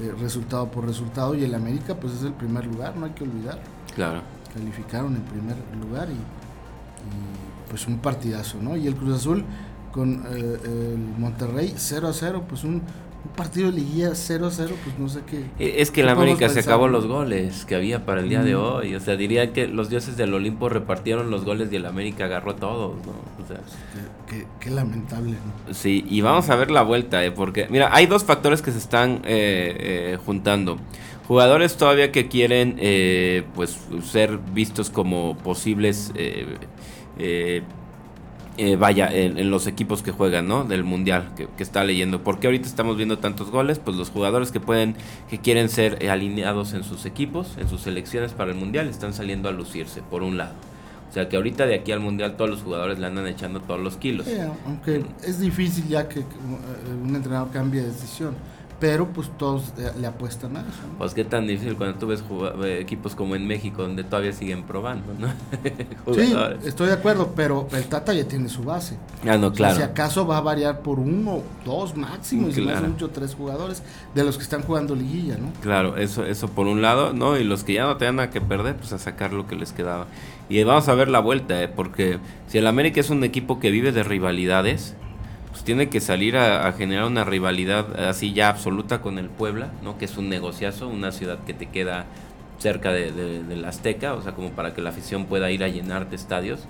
eh, 0.00 0.14
resultado 0.18 0.70
por 0.70 0.86
resultado, 0.86 1.34
y 1.34 1.44
el 1.44 1.54
América 1.54 1.94
pues 1.94 2.14
es 2.14 2.22
el 2.22 2.32
primer 2.32 2.66
lugar, 2.66 2.96
no 2.96 3.06
hay 3.06 3.12
que 3.12 3.24
olvidar. 3.24 3.58
Claro. 3.94 4.22
Calificaron 4.54 5.16
en 5.16 5.22
primer 5.22 5.56
lugar 5.80 6.08
y 6.10 6.18
pues 7.68 7.86
un 7.86 7.98
partidazo, 7.98 8.58
¿no? 8.60 8.76
Y 8.76 8.86
el 8.86 8.96
Cruz 8.96 9.16
Azul 9.16 9.44
con 9.92 10.24
eh, 10.30 10.58
el 10.64 10.98
Monterrey 11.18 11.74
0 11.76 12.08
a 12.08 12.12
0, 12.12 12.44
pues 12.48 12.64
un, 12.64 12.82
partido 13.28 13.70
de 13.70 13.78
liguilla 13.78 14.10
0 14.14 14.46
a 14.46 14.50
0, 14.50 14.74
pues 14.84 14.98
no 14.98 15.08
sé 15.08 15.20
qué. 15.26 15.44
E, 15.58 15.80
es 15.80 15.90
que 15.90 16.02
el 16.02 16.08
América 16.08 16.48
se 16.48 16.60
acabó 16.60 16.88
los 16.88 17.06
goles 17.06 17.64
que 17.64 17.74
había 17.74 18.04
para 18.04 18.20
el 18.20 18.28
día 18.28 18.42
de 18.42 18.54
hoy, 18.54 18.94
o 18.94 19.00
sea, 19.00 19.16
diría 19.16 19.52
que 19.52 19.66
los 19.66 19.90
dioses 19.90 20.16
del 20.16 20.34
Olimpo 20.34 20.68
repartieron 20.68 21.30
los 21.30 21.44
goles 21.44 21.72
y 21.72 21.76
el 21.76 21.86
América 21.86 22.24
agarró 22.24 22.54
todos, 22.54 22.96
¿no? 23.06 23.12
O 23.42 23.46
sea, 23.46 23.60
qué, 24.60 24.70
lamentable, 24.70 25.32
¿no? 25.32 25.74
Sí, 25.74 26.04
y 26.08 26.20
vamos 26.20 26.50
a 26.50 26.56
ver 26.56 26.70
la 26.70 26.82
vuelta, 26.82 27.24
¿eh? 27.24 27.30
Porque, 27.30 27.66
mira, 27.70 27.90
hay 27.92 28.06
dos 28.06 28.24
factores 28.24 28.62
que 28.62 28.72
se 28.72 28.78
están 28.78 29.22
eh, 29.24 29.76
eh, 30.14 30.18
juntando. 30.24 30.78
Jugadores 31.26 31.76
todavía 31.76 32.10
que 32.10 32.28
quieren, 32.28 32.76
eh, 32.78 33.44
pues, 33.54 33.78
ser 34.02 34.38
vistos 34.54 34.90
como 34.90 35.36
posibles 35.38 36.12
eh, 38.58 38.72
eh, 38.72 38.76
vaya, 38.76 39.08
en, 39.12 39.50
los 39.50 39.66
equipos 39.66 40.02
que 40.02 40.10
juegan, 40.10 40.48
¿no? 40.48 40.64
Del 40.64 40.84
mundial 40.84 41.30
que, 41.36 41.48
está 41.62 41.84
leyendo. 41.84 42.22
¿Por 42.24 42.40
qué 42.40 42.48
ahorita 42.48 42.66
estamos 42.66 42.96
viendo 42.96 43.18
tantos 43.18 43.50
goles? 43.50 43.78
Pues 43.78 43.96
los 43.96 44.10
jugadores 44.10 44.50
que 44.50 44.60
pueden, 44.60 44.96
que 45.30 45.38
quieren 45.38 45.68
ser 45.68 45.98
eh, 46.02 46.10
alineados 46.10 46.72
en 46.72 46.82
sus 46.82 47.06
equipos, 47.06 47.56
en 47.58 47.68
sus 47.68 47.82
selecciones 47.82 48.32
para 48.32 48.50
el 48.50 48.56
mundial, 48.56 48.88
están 48.88 49.14
saliendo 49.14 49.48
a 49.48 49.52
lucirse, 49.52 50.02
por 50.02 50.22
un 50.22 50.36
lado. 50.36 50.54
O 51.08 51.12
sea 51.12 51.28
que 51.28 51.36
ahorita 51.36 51.66
de 51.66 51.76
aquí 51.76 51.92
al 51.92 52.00
mundial 52.00 52.36
todos 52.36 52.50
los 52.50 52.62
jugadores 52.62 52.98
le 52.98 53.06
andan 53.06 53.26
echando 53.26 53.60
todos 53.60 53.80
los 53.80 53.96
kilos. 53.96 54.26
aunque 54.66 55.04
es 55.24 55.40
difícil 55.40 55.88
ya 55.88 56.06
que 56.08 56.20
un 56.20 57.16
entrenador 57.16 57.50
cambie 57.50 57.80
de 57.80 57.86
decisión 57.88 58.34
pero 58.80 59.08
pues 59.08 59.30
todos 59.36 59.72
eh, 59.78 59.90
le 60.00 60.06
apuestan 60.06 60.56
a 60.56 60.60
eso. 60.60 60.70
Pues 60.98 61.14
qué 61.14 61.24
tan 61.24 61.46
difícil 61.46 61.76
cuando 61.76 61.98
tú 61.98 62.06
ves 62.06 62.22
eh, 62.64 62.78
equipos 62.80 63.14
como 63.14 63.34
en 63.34 63.46
México 63.46 63.82
donde 63.82 64.04
todavía 64.04 64.32
siguen 64.32 64.62
probando, 64.62 65.14
¿no? 65.18 65.28
sí, 66.14 66.34
estoy 66.64 66.88
de 66.88 66.94
acuerdo, 66.94 67.32
pero 67.34 67.68
el 67.72 67.84
Tata 67.84 68.12
ya 68.12 68.26
tiene 68.26 68.48
su 68.48 68.62
base. 68.62 68.96
Ah, 69.26 69.36
no, 69.36 69.52
claro. 69.52 69.76
si 69.76 69.82
acaso 69.82 70.26
va 70.26 70.38
a 70.38 70.40
variar 70.40 70.80
por 70.80 71.00
uno, 71.00 71.42
dos 71.64 71.96
máximo, 71.96 72.48
y 72.48 72.52
si 72.52 72.64
no 72.64 72.80
mucho 72.80 73.10
tres 73.10 73.34
jugadores 73.34 73.82
de 74.14 74.24
los 74.24 74.36
que 74.36 74.44
están 74.44 74.62
jugando 74.62 74.94
liguilla, 74.94 75.36
¿no? 75.36 75.52
Claro, 75.60 75.96
eso 75.96 76.24
eso 76.24 76.48
por 76.48 76.66
un 76.66 76.82
lado, 76.82 77.12
¿no? 77.12 77.36
Y 77.36 77.44
los 77.44 77.64
que 77.64 77.74
ya 77.74 77.84
no 77.84 77.96
tenían 77.96 78.16
nada 78.16 78.30
que 78.30 78.40
perder, 78.40 78.76
pues 78.76 78.92
a 78.92 78.98
sacar 78.98 79.32
lo 79.32 79.46
que 79.46 79.56
les 79.56 79.72
quedaba. 79.72 80.06
Y 80.48 80.62
vamos 80.62 80.88
a 80.88 80.94
ver 80.94 81.08
la 81.08 81.20
vuelta, 81.20 81.62
¿eh? 81.62 81.68
porque 81.68 82.18
si 82.46 82.58
el 82.58 82.66
América 82.66 83.00
es 83.00 83.10
un 83.10 83.22
equipo 83.22 83.60
que 83.60 83.70
vive 83.70 83.92
de 83.92 84.02
rivalidades, 84.02 84.94
pues 85.50 85.64
tiene 85.64 85.88
que 85.88 86.00
salir 86.00 86.36
a, 86.36 86.70
generar 86.72 87.06
una 87.06 87.24
rivalidad 87.24 88.08
así 88.08 88.32
ya 88.32 88.48
absoluta 88.48 89.00
con 89.00 89.18
el 89.18 89.28
Puebla, 89.28 89.70
¿no? 89.82 89.98
Que 89.98 90.04
es 90.04 90.16
un 90.16 90.28
negociazo, 90.28 90.88
una 90.88 91.12
ciudad 91.12 91.38
que 91.46 91.54
te 91.54 91.66
queda 91.66 92.06
cerca 92.58 92.92
de, 92.92 93.44
la 93.56 93.68
Azteca, 93.68 94.14
o 94.14 94.22
sea, 94.22 94.32
como 94.32 94.50
para 94.50 94.74
que 94.74 94.82
la 94.82 94.90
afición 94.90 95.26
pueda 95.26 95.50
ir 95.50 95.64
a 95.64 95.68
llenarte 95.68 96.16
estadios. 96.16 96.66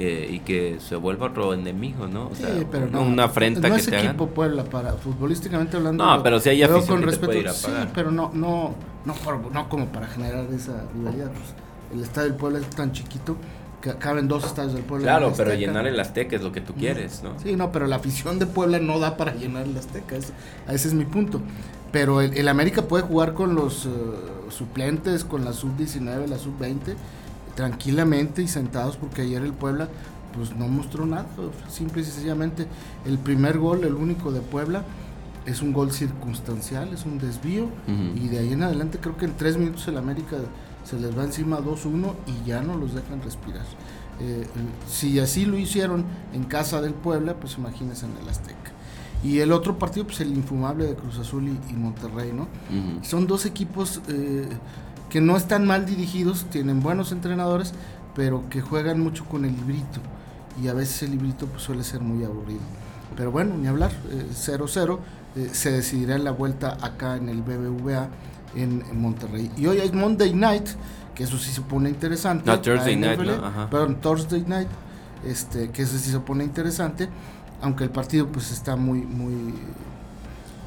Eh, 0.00 0.28
y 0.30 0.38
que 0.40 0.78
se 0.78 0.94
vuelva 0.94 1.26
otro 1.26 1.52
enemigo, 1.52 2.06
¿no? 2.06 2.28
O 2.28 2.34
sea, 2.36 2.50
pero 2.70 2.86
no, 2.86 3.02
una 3.02 3.24
afrenta 3.24 3.68
no 3.68 3.74
que 3.74 3.80
es 3.80 3.88
equipo 3.88 4.28
Puebla 4.28 4.62
para 4.62 4.92
futbolísticamente 4.92 5.76
hablando. 5.76 6.06
No, 6.06 6.22
pero 6.22 6.38
si 6.38 6.50
hay 6.50 6.62
afición 6.62 7.02
con 7.02 7.30
que 7.32 7.38
ir 7.40 7.48
a 7.48 7.52
Sí, 7.52 7.72
pero 7.92 8.12
no 8.12 8.30
no 8.32 8.76
no, 9.04 9.14
no 9.52 9.68
como 9.68 9.86
para 9.86 10.06
generar 10.06 10.46
esa 10.54 10.84
rivalidad. 10.94 11.32
Pues, 11.32 11.52
el 11.92 12.02
estadio 12.04 12.28
del 12.28 12.38
Puebla 12.38 12.60
es 12.60 12.70
tan 12.70 12.92
chiquito 12.92 13.36
caben 13.80 14.28
dos 14.28 14.44
estadios 14.44 14.74
del 14.74 14.82
Puebla. 14.82 15.04
Claro, 15.04 15.32
pero 15.36 15.54
llenar 15.54 15.86
el 15.86 15.98
Azteca 15.98 16.36
es 16.36 16.42
lo 16.42 16.52
que 16.52 16.60
tú 16.60 16.74
quieres, 16.74 17.22
¿no? 17.22 17.38
Sí, 17.40 17.56
no, 17.56 17.72
pero 17.72 17.86
la 17.86 17.96
afición 17.96 18.38
de 18.38 18.46
Puebla 18.46 18.78
no 18.78 18.98
da 18.98 19.16
para 19.16 19.34
llenar 19.34 19.66
el 19.66 19.76
Azteca, 19.76 20.16
ese 20.16 20.88
es 20.88 20.94
mi 20.94 21.04
punto. 21.04 21.40
Pero 21.92 22.20
el, 22.20 22.48
América 22.48 22.82
puede 22.82 23.04
jugar 23.04 23.32
con 23.32 23.54
los 23.54 23.86
eh, 23.86 23.88
suplentes, 24.50 25.24
con 25.24 25.44
la 25.44 25.52
sub-19, 25.52 26.26
la 26.26 26.38
sub-20, 26.38 26.94
tranquilamente 27.54 28.42
y 28.42 28.48
sentados, 28.48 28.96
porque 28.96 29.22
ayer 29.22 29.42
el 29.42 29.52
Puebla 29.52 29.88
pues 30.34 30.54
no 30.54 30.68
mostró 30.68 31.06
nada, 31.06 31.26
simple 31.68 32.02
y 32.02 32.04
sencillamente 32.04 32.66
el 33.06 33.18
primer 33.18 33.58
gol, 33.58 33.84
el 33.84 33.94
único 33.94 34.30
de 34.30 34.40
Puebla, 34.40 34.84
es 35.46 35.62
un 35.62 35.72
gol 35.72 35.90
circunstancial, 35.90 36.92
es 36.92 37.06
un 37.06 37.18
desvío, 37.18 37.68
y 38.14 38.28
de 38.28 38.38
ahí 38.38 38.52
en 38.52 38.62
adelante 38.62 38.98
creo 39.00 39.16
que 39.16 39.24
en 39.24 39.36
tres 39.36 39.56
minutos 39.56 39.88
el 39.88 39.96
América 39.96 40.36
se 40.88 40.98
les 40.98 41.16
va 41.16 41.24
encima 41.24 41.58
2-1 41.58 42.14
y 42.26 42.46
ya 42.46 42.62
no 42.62 42.76
los 42.76 42.94
dejan 42.94 43.20
respirar. 43.22 43.64
Eh, 44.20 44.46
si 44.88 45.20
así 45.20 45.44
lo 45.44 45.58
hicieron 45.58 46.04
en 46.32 46.44
casa 46.44 46.80
del 46.80 46.94
Puebla, 46.94 47.34
pues 47.34 47.58
imagínense 47.58 48.06
en 48.06 48.16
el 48.22 48.28
Azteca. 48.28 48.72
Y 49.22 49.40
el 49.40 49.52
otro 49.52 49.78
partido, 49.78 50.06
pues 50.06 50.20
el 50.20 50.32
infumable 50.32 50.86
de 50.86 50.94
Cruz 50.94 51.18
Azul 51.18 51.48
y, 51.48 51.72
Monterrey, 51.74 52.32
¿no? 52.32 52.46
Son 53.02 53.26
dos 53.26 53.46
equipos 53.46 54.00
eh, 54.08 54.48
que 55.10 55.20
no 55.20 55.36
están 55.36 55.66
mal 55.66 55.86
dirigidos, 55.86 56.46
tienen 56.50 56.80
buenos 56.80 57.10
entrenadores, 57.10 57.74
pero 58.14 58.48
que 58.48 58.60
juegan 58.60 59.00
mucho 59.00 59.24
con 59.24 59.44
el 59.44 59.54
librito. 59.56 60.00
Y 60.62 60.68
a 60.68 60.74
veces 60.74 61.02
el 61.02 61.10
librito 61.10 61.46
pues, 61.46 61.62
suele 61.62 61.82
ser 61.82 62.00
muy 62.00 62.24
aburrido. 62.24 62.60
Pero 63.16 63.32
bueno, 63.32 63.56
ni 63.56 63.66
hablar, 63.66 63.90
0-0, 64.32 64.98
eh, 65.36 65.50
se 65.52 65.72
decidirá 65.72 66.14
en 66.14 66.24
la 66.24 66.30
vuelta 66.30 66.78
acá 66.80 67.16
en 67.16 67.28
el 67.28 67.42
BBVA 67.42 68.08
en, 68.54 68.82
Monterrey. 69.00 69.50
Y 69.56 69.66
hoy 69.66 69.80
hay 69.80 69.92
Monday 69.92 70.32
Night, 70.34 70.68
que 71.14 71.24
eso 71.24 71.38
sí 71.38 71.50
se 71.50 71.60
pone 71.62 71.88
interesante. 71.88 72.44
No, 72.46 72.60
Thursday 72.60 72.96
La 72.96 73.08
night, 73.08 73.20
NFL, 73.20 73.40
¿no? 73.40 73.46
Ajá. 73.46 73.70
Perdón, 73.70 74.00
Thursday 74.00 74.44
night, 74.46 74.68
este, 75.24 75.70
que 75.70 75.82
eso 75.82 75.98
sí 75.98 76.10
se 76.10 76.20
pone 76.20 76.44
interesante, 76.44 77.08
aunque 77.60 77.84
el 77.84 77.90
partido 77.90 78.28
pues 78.28 78.50
está 78.50 78.76
muy, 78.76 79.00
muy, 79.00 79.54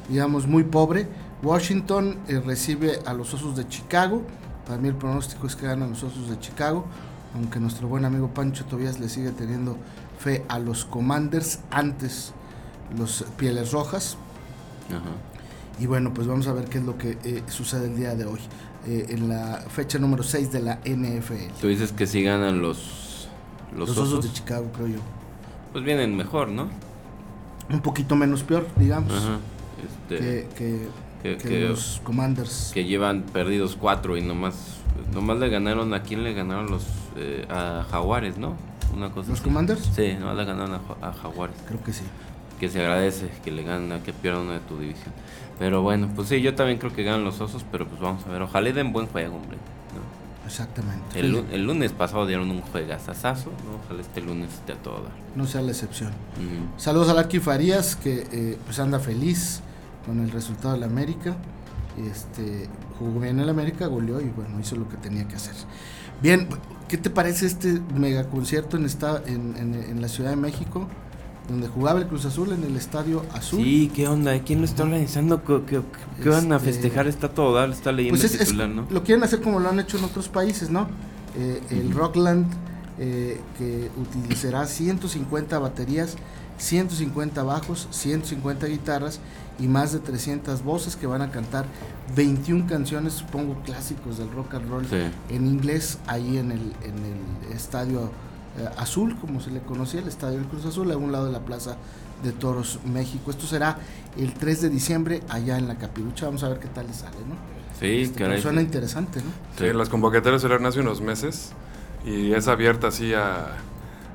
digamos, 0.08 0.46
muy 0.46 0.64
pobre. 0.64 1.08
Washington 1.42 2.18
eh, 2.28 2.40
recibe 2.44 3.00
a 3.06 3.14
los 3.14 3.34
Osos 3.34 3.56
de 3.56 3.66
Chicago. 3.66 4.22
Para 4.66 4.78
mí 4.78 4.88
el 4.88 4.94
pronóstico 4.94 5.46
es 5.46 5.56
que 5.56 5.66
ganan 5.66 5.90
los 5.90 6.02
Osos 6.04 6.30
de 6.30 6.38
Chicago, 6.38 6.86
aunque 7.34 7.58
nuestro 7.58 7.88
buen 7.88 8.04
amigo 8.04 8.28
Pancho 8.28 8.64
Tobías 8.64 9.00
le 9.00 9.08
sigue 9.08 9.32
teniendo 9.32 9.76
fe 10.18 10.44
a 10.48 10.58
los 10.60 10.84
Commanders 10.84 11.58
antes 11.70 12.32
los 12.96 13.24
Pieles 13.36 13.72
Rojas. 13.72 14.16
Ajá. 14.88 15.31
Y 15.80 15.86
bueno, 15.86 16.12
pues 16.14 16.26
vamos 16.26 16.46
a 16.46 16.52
ver 16.52 16.66
qué 16.66 16.78
es 16.78 16.84
lo 16.84 16.96
que 16.98 17.18
eh, 17.24 17.42
sucede 17.48 17.86
el 17.86 17.96
día 17.96 18.14
de 18.14 18.24
hoy, 18.26 18.38
eh, 18.86 19.06
en 19.10 19.28
la 19.28 19.64
fecha 19.68 19.98
número 19.98 20.22
6 20.22 20.52
de 20.52 20.60
la 20.60 20.76
NFL. 20.84 21.60
Tú 21.60 21.68
dices 21.68 21.92
que 21.92 22.06
si 22.06 22.22
ganan 22.22 22.60
los, 22.62 23.28
los, 23.76 23.88
Los, 23.88 23.90
osos, 23.98 24.08
osos 24.12 24.24
de 24.26 24.32
Chicago, 24.32 24.70
creo 24.74 24.88
yo. 24.88 24.98
pues 25.72 25.84
vienen 25.84 26.16
mejor, 26.16 26.48
¿no? 26.48 26.68
Un 27.70 27.80
poquito 27.80 28.14
menos 28.16 28.42
peor, 28.42 28.66
digamos, 28.76 29.12
Ajá. 29.12 29.38
Este, 30.10 30.18
que, 30.18 30.48
que- 30.56 30.88
que, 31.22 31.36
que 31.38 31.48
que- 31.48 31.68
los 31.68 32.00
Commanders. 32.04 32.70
que 32.74 32.84
llevan 32.84 33.22
perdidos 33.22 33.76
cuatro 33.80 34.16
y 34.16 34.22
nomás, 34.22 34.78
nomás 35.14 35.38
le 35.38 35.48
ganaron, 35.48 35.94
¿a 35.94 36.02
quién 36.02 36.22
le 36.24 36.34
ganaron 36.34 36.70
los, 36.70 36.84
eh, 37.16 37.46
a 37.48 37.86
Jaguares, 37.90 38.36
no? 38.38 38.56
Una 38.94 39.08
cosa 39.10 39.30
¿Los 39.30 39.38
así. 39.38 39.48
Commanders? 39.48 39.90
Sí, 39.96 40.14
nomás 40.18 40.36
le 40.36 40.44
ganaron 40.44 40.80
a 41.00 41.12
Jaguares. 41.12 41.56
Creo 41.66 41.82
que 41.82 41.92
sí. 41.92 42.02
Que 42.62 42.68
se 42.68 42.78
agradece 42.78 43.28
que 43.44 43.50
le 43.50 43.64
ganen 43.64 44.00
que 44.02 44.12
pierdan 44.12 44.42
una 44.44 44.52
de 44.54 44.60
tu 44.60 44.78
división. 44.78 45.12
Pero 45.58 45.82
bueno, 45.82 46.08
pues 46.14 46.28
sí, 46.28 46.40
yo 46.40 46.54
también 46.54 46.78
creo 46.78 46.92
que 46.94 47.02
ganan 47.02 47.24
los 47.24 47.40
osos, 47.40 47.64
pero 47.72 47.88
pues 47.88 48.00
vamos 48.00 48.24
a 48.24 48.30
ver. 48.30 48.40
Ojalá 48.42 48.68
y 48.68 48.72
den 48.72 48.92
buen 48.92 49.06
juego, 49.08 49.34
hombre. 49.34 49.56
¿no? 49.56 50.46
Exactamente. 50.46 51.18
El, 51.18 51.32
lu- 51.32 51.44
el 51.50 51.64
lunes 51.64 51.90
pasado 51.90 52.24
dieron 52.24 52.52
un 52.52 52.60
juegazazazo, 52.60 53.50
¿no? 53.64 53.80
Ojalá 53.84 54.00
este 54.00 54.20
lunes 54.20 54.54
esté 54.54 54.74
a 54.74 54.76
todo 54.76 55.02
dar. 55.02 55.12
No 55.34 55.44
sea 55.48 55.60
la 55.62 55.72
excepción. 55.72 56.12
Saludos 56.76 57.08
a 57.08 57.14
Larky 57.14 57.40
Farías, 57.40 57.96
que 57.96 58.28
eh, 58.30 58.58
pues 58.64 58.78
anda 58.78 59.00
feliz 59.00 59.60
con 60.06 60.20
el 60.20 60.30
resultado 60.30 60.74
de 60.74 60.80
la 60.80 60.86
América. 60.86 61.34
Este, 62.08 62.68
jugó 62.98 63.18
bien 63.18 63.40
en 63.40 63.46
la 63.46 63.52
América, 63.52 63.86
goleó 63.88 64.20
y 64.20 64.26
bueno, 64.30 64.60
hizo 64.60 64.76
lo 64.76 64.88
que 64.88 64.96
tenía 64.98 65.26
que 65.26 65.34
hacer. 65.34 65.54
Bien, 66.22 66.48
¿qué 66.88 66.96
te 66.96 67.10
parece 67.10 67.46
este 67.46 67.80
mega 67.94 68.28
concierto 68.28 68.76
en, 68.76 68.84
esta, 68.86 69.20
en, 69.26 69.56
en- 69.56 69.74
en 69.74 70.00
la 70.00 70.06
Ciudad 70.06 70.30
de 70.30 70.36
México? 70.36 70.86
Donde 71.48 71.66
jugaba 71.68 71.98
el 71.98 72.06
Cruz 72.06 72.24
Azul 72.24 72.52
en 72.52 72.62
el 72.64 72.76
Estadio 72.76 73.24
Azul. 73.34 73.62
Sí, 73.64 73.90
¿qué 73.94 74.06
onda? 74.08 74.38
¿Quién 74.40 74.60
lo 74.60 74.64
está 74.64 74.84
organizando? 74.84 75.42
¿Qué, 75.44 75.60
qué- 75.66 75.82
qué 76.22 76.28
van 76.28 76.52
a 76.52 76.56
Este, 76.56 76.72
festejar? 76.72 77.08
Está 77.08 77.28
todo 77.28 77.52
dar, 77.54 77.68
está 77.70 77.90
leyendo 77.92 78.18
Pues 78.20 78.32
es- 78.32 78.38
titular, 78.38 78.68
¿no? 78.68 78.86
lo 78.88 79.02
quieren 79.02 79.24
hacer 79.24 79.40
como 79.42 79.58
lo 79.58 79.68
han 79.68 79.80
hecho 79.80 79.98
en 79.98 80.04
otros 80.04 80.28
países, 80.28 80.70
¿no? 80.70 80.88
Eh, 81.36 81.60
el 81.70 81.88
Ujú. 81.88 81.98
Rockland, 81.98 82.46
eh, 82.98 83.40
que 83.58 83.90
utilizará 84.00 84.66
150 84.66 85.58
baterías, 85.58 86.14
150 86.58 87.42
bajos, 87.42 87.88
150 87.90 88.66
guitarras 88.68 89.18
y 89.58 89.66
más 89.66 89.92
de 89.92 89.98
300 89.98 90.62
voces 90.62 90.94
que 90.94 91.06
van 91.08 91.22
a 91.22 91.30
cantar 91.32 91.66
21 92.14 92.66
canciones, 92.68 93.14
supongo 93.14 93.56
clásicos 93.64 94.18
del 94.18 94.30
rock 94.30 94.54
and 94.54 94.70
roll 94.70 94.86
Sí. 94.86 94.96
en 95.34 95.46
inglés, 95.48 95.98
ahí 96.06 96.38
en 96.38 96.52
el, 96.52 96.60
en 96.84 96.94
el 97.50 97.52
estadio 97.56 98.10
eh, 98.58 98.68
azul, 98.76 99.16
como 99.20 99.40
se 99.40 99.50
le 99.50 99.60
conocía, 99.60 100.00
el 100.00 100.08
estadio 100.08 100.38
del 100.38 100.46
Cruz 100.48 100.64
Azul, 100.66 100.90
a 100.90 100.96
un 100.96 101.12
lado 101.12 101.26
de 101.26 101.32
la 101.32 101.40
Plaza 101.40 101.76
de 102.22 102.32
Toros, 102.32 102.80
México. 102.84 103.30
Esto 103.30 103.46
será 103.46 103.78
el 104.16 104.34
3 104.34 104.60
de 104.62 104.70
diciembre 104.70 105.20
allá 105.28 105.58
en 105.58 105.68
la 105.68 105.76
Capirucha. 105.78 106.26
Vamos 106.26 106.42
a 106.44 106.48
ver 106.48 106.58
qué 106.60 106.68
tal 106.68 106.86
le 106.86 106.94
sale, 106.94 107.16
¿no? 107.28 107.36
Sí, 107.78 108.02
Este, 108.02 108.18
caray. 108.20 108.40
suena 108.40 108.60
interesante, 108.62 109.20
¿no? 109.22 109.30
Sí, 109.58 109.72
las 109.72 109.88
convocatorias 109.88 110.42
salieron 110.42 110.66
hace 110.66 110.80
unos 110.80 111.00
meses 111.00 111.52
y 112.04 112.32
es 112.32 112.48
abierta 112.48 112.88
así 112.88 113.14
a- 113.14 113.56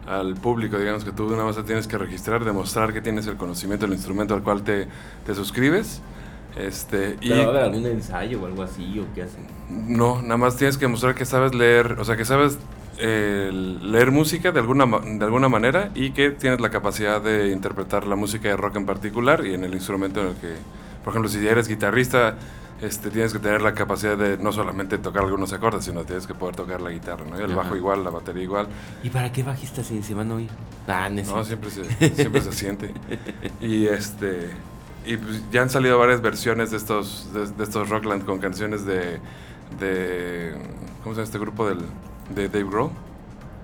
al 0.06 0.36
público, 0.36 0.77
digamos 0.77 1.03
que 1.03 1.12
tú 1.12 1.29
nada 1.32 1.44
más 1.44 1.56
te 1.58 1.63
tienes 1.63 1.88
que 1.88 1.98
registrar, 1.98 2.46
demostrar 2.46 2.94
que 2.94 3.01
tienes 3.01 3.27
el 3.27 3.36
conocimiento 3.38 3.86
del 3.86 3.96
instrumento 3.96 4.34
al 4.36 4.43
cual 4.43 4.63
te, 4.63 4.88
te 5.26 5.36
suscribes. 5.36 6.02
Este, 6.56 7.17
y 7.21 7.30
¿Pero 7.30 7.36
va 7.41 7.43
a 7.45 7.50
haber 7.50 7.63
algún 7.63 7.86
ensayo 7.86 8.41
o 8.41 8.45
algo 8.45 8.63
así 8.63 9.00
o 9.00 9.13
qué 9.13 9.23
hacen? 9.23 9.45
no, 9.69 10.21
nada 10.21 10.38
más 10.38 10.56
tienes 10.56 10.78
que 10.78 10.88
mostrar 10.88 11.13
que 11.13 11.26
sabes 11.26 11.54
leer, 11.54 11.97
o 12.00 12.06
sea, 12.06 12.15
que 12.15 12.26
sabes 12.26 12.58
eh, 13.00 13.52
leer 13.82 14.12
música 14.12 14.52
de 14.52 14.60
alguna, 14.60 14.86
de 14.86 15.24
alguna 15.26 15.50
manera 15.50 15.92
y 15.96 16.12
que 16.12 16.32
tienes 16.32 16.60
la 16.60 16.70
capacidad 16.70 17.22
de 17.22 17.50
interpretar 17.50 18.08
la 18.08 18.16
música 18.16 18.50
de 18.50 18.58
rock 18.58 18.78
en 18.78 18.86
particular 18.86 19.46
y 19.46 19.54
en 19.54 19.64
el 19.64 19.74
instrumento 19.74 20.22
en 20.22 20.28
el 20.28 20.36
que, 20.36 20.56
por 21.04 21.12
ejemplo, 21.14 21.30
si 21.30 21.46
eres 21.48 21.68
guitarrista, 21.68 22.36
este, 22.82 23.10
tienes 23.10 23.34
que 23.34 23.40
tener 23.40 23.62
la 23.62 23.74
capacidad 23.74 24.18
de 24.18 24.38
no 24.38 24.52
solamente 24.52 24.98
tocar 25.00 25.24
algunos 25.24 25.52
acordes, 25.54 25.86
sino 25.86 26.04
tienes 26.04 26.28
que 26.28 26.36
poder 26.36 26.56
tocar 26.56 26.80
la 26.82 26.92
guitarra, 26.92 27.26
¿no? 27.28 27.36
El 27.36 27.46
Ajá. 27.52 27.56
bajo 27.64 27.76
igual, 27.76 28.04
la 28.04 28.12
batería 28.12 28.44
igual. 28.44 28.68
¿Y 29.04 29.10
para 29.10 29.32
qué 29.32 29.42
bajistas 29.44 29.88
si 29.88 30.02
se 30.04 30.14
van 30.14 30.32
a 30.32 30.36
oír? 30.36 30.50
Ah, 30.88 31.10
no, 31.10 31.24
No, 31.24 31.44
siempre 31.44 31.70
se, 31.72 31.86
siempre 32.16 32.42
se 32.42 32.52
siente. 32.52 32.94
Y 33.62 33.88
este 33.88 34.50
y 35.06 35.16
pues 35.18 35.42
ya 35.52 35.62
han 35.62 35.70
salido 35.70 35.98
varias 35.98 36.22
versiones 36.22 36.72
de 36.72 36.78
estos 36.78 37.30
de, 37.34 37.48
de 37.48 37.64
estos 37.64 37.90
Rockland 37.90 38.26
con 38.26 38.40
canciones 38.40 38.86
de 38.86 39.20
de 39.80 40.54
¿cómo 41.04 41.16
se 41.16 41.22
llama 41.22 41.24
este 41.24 41.40
grupo 41.40 41.68
del 41.68 41.80
de 42.30 42.50
Dave 42.50 42.63
Grohl? 42.70 42.92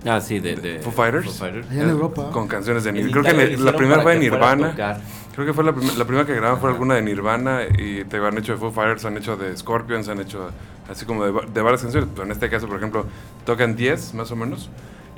Ah, 0.06 0.20
sí, 0.20 0.38
de, 0.38 0.56
de 0.56 0.78
Foo 0.80 0.92
Fighters. 0.92 1.24
Foo 1.24 1.32
Fighters. 1.32 1.70
Allá 1.70 1.82
en 1.82 1.88
Europa. 1.90 2.30
Con 2.30 2.46
canciones 2.46 2.84
de 2.84 2.92
Nirvana. 2.92 3.12
Creo 3.22 3.24
que 3.24 3.56
la 3.64 3.72
primera 3.76 4.02
fue 4.02 4.12
de 4.12 4.18
Nirvana. 4.20 4.68
Creo 5.34 5.46
que 5.46 5.52
fue 5.54 5.64
la, 5.64 5.72
prim- 5.74 5.96
la 5.98 6.04
primera 6.04 6.26
que 6.26 6.34
grabaron 6.34 6.60
fue 6.60 6.70
alguna 6.70 6.94
de 6.94 7.02
Nirvana 7.02 7.60
y 7.76 8.04
te 8.04 8.18
han 8.18 8.36
hecho 8.38 8.52
de 8.52 8.58
Foo 8.58 8.70
Fighters, 8.70 9.04
han 9.06 9.16
hecho 9.16 9.36
de 9.36 9.56
Scorpions, 9.56 10.08
han 10.08 10.20
hecho 10.20 10.50
así 10.90 11.06
como 11.06 11.24
de, 11.24 11.32
de 11.52 11.62
varias 11.62 11.82
canciones. 11.82 12.08
Pero 12.12 12.24
en 12.26 12.32
este 12.32 12.50
caso, 12.50 12.68
por 12.68 12.76
ejemplo, 12.76 13.06
tocan 13.46 13.74
10 13.76 14.14
más 14.14 14.30
o 14.30 14.36
menos. 14.36 14.68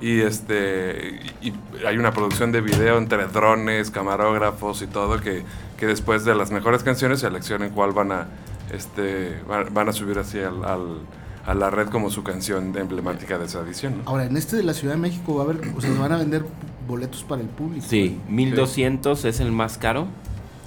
Y 0.00 0.20
este 0.20 1.20
y, 1.40 1.48
y 1.48 1.54
hay 1.86 1.98
una 1.98 2.12
producción 2.12 2.52
de 2.52 2.60
video 2.60 2.98
entre 2.98 3.26
drones, 3.26 3.90
camarógrafos 3.90 4.82
y 4.82 4.86
todo 4.86 5.20
que, 5.20 5.42
que 5.78 5.86
después 5.86 6.24
de 6.24 6.34
las 6.34 6.50
mejores 6.50 6.82
canciones 6.82 7.20
seleccionen 7.20 7.70
cuál 7.70 7.92
van 7.92 8.12
a 8.12 8.26
este 8.72 9.40
van, 9.48 9.72
van 9.72 9.88
a 9.88 9.92
subir 9.92 10.18
así 10.18 10.38
al, 10.38 10.64
al- 10.64 10.98
a 11.46 11.54
la 11.54 11.70
red 11.70 11.88
como 11.88 12.10
su 12.10 12.24
canción 12.24 12.76
emblemática 12.76 13.38
de 13.38 13.46
esa 13.46 13.60
edición. 13.60 13.98
¿no? 13.98 14.02
Ahora, 14.10 14.24
en 14.24 14.36
este 14.36 14.56
de 14.56 14.64
la 14.64 14.74
Ciudad 14.74 14.94
de 14.94 15.00
México 15.00 15.36
va 15.36 15.42
a 15.42 15.44
haber, 15.44 15.60
o 15.76 15.80
sea, 15.80 15.92
van 15.92 16.12
a 16.12 16.16
vender 16.16 16.44
boletos 16.88 17.22
para 17.22 17.40
el 17.40 17.48
público. 17.48 17.86
Sí, 17.88 18.18
1200 18.28 19.24
es 19.24 19.40
el 19.40 19.52
más 19.52 19.78
caro. 19.78 20.08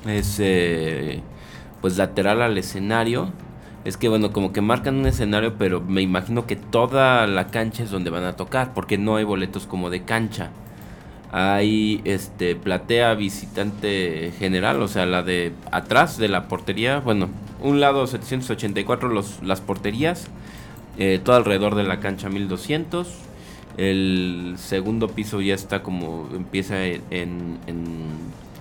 Es 0.05 0.37
eh, 0.39 1.21
pues 1.81 1.97
lateral 1.97 2.41
al 2.41 2.57
escenario. 2.57 3.31
Es 3.83 3.97
que 3.97 4.07
bueno, 4.07 4.31
como 4.31 4.53
que 4.53 4.61
marcan 4.61 4.95
un 4.95 5.05
escenario, 5.05 5.57
pero 5.57 5.81
me 5.81 6.01
imagino 6.01 6.45
que 6.45 6.55
toda 6.55 7.27
la 7.27 7.47
cancha 7.47 7.83
es 7.83 7.91
donde 7.91 8.09
van 8.09 8.23
a 8.23 8.35
tocar, 8.35 8.73
porque 8.73 8.97
no 8.97 9.17
hay 9.17 9.25
boletos 9.25 9.65
como 9.65 9.89
de 9.89 10.03
cancha. 10.03 10.51
Hay 11.31 12.01
este 12.05 12.55
platea 12.55 13.13
visitante 13.13 14.33
general, 14.39 14.81
o 14.81 14.87
sea, 14.87 15.05
la 15.05 15.23
de 15.23 15.53
atrás 15.71 16.17
de 16.17 16.27
la 16.27 16.47
portería, 16.47 16.99
bueno, 16.99 17.29
un 17.61 17.79
lado 17.79 18.07
784 18.07 19.09
los, 19.09 19.41
las 19.43 19.61
porterías, 19.61 20.27
eh, 20.99 21.19
todo 21.23 21.37
alrededor 21.37 21.75
de 21.75 21.83
la 21.83 22.01
cancha 22.01 22.29
1200. 22.29 23.07
El 23.77 24.55
segundo 24.57 25.07
piso 25.07 25.39
ya 25.39 25.55
está 25.55 25.81
como 25.81 26.27
empieza 26.35 26.85
en, 26.85 27.01
en, 27.09 27.57
en 27.67 28.07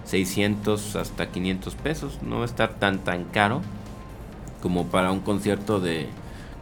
600 0.04 0.94
hasta 0.94 1.30
500 1.30 1.74
pesos. 1.74 2.20
No 2.22 2.36
va 2.36 2.42
a 2.42 2.44
estar 2.44 2.74
tan 2.78 3.00
tan 3.00 3.24
caro 3.24 3.60
como 4.62 4.86
para 4.86 5.10
un 5.10 5.18
concierto 5.18 5.80
de 5.80 6.06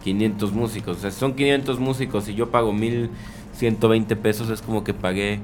500 0.03 0.53
músicos. 0.53 0.97
O 0.97 1.01
sea, 1.01 1.11
son 1.11 1.35
500 1.35 1.79
músicos 1.79 2.27
y 2.29 2.35
yo 2.35 2.51
pago 2.51 2.73
1120 2.73 4.17
pesos, 4.17 4.49
es 4.49 4.63
como 4.63 4.83
que 4.83 4.95
pagué 4.95 5.41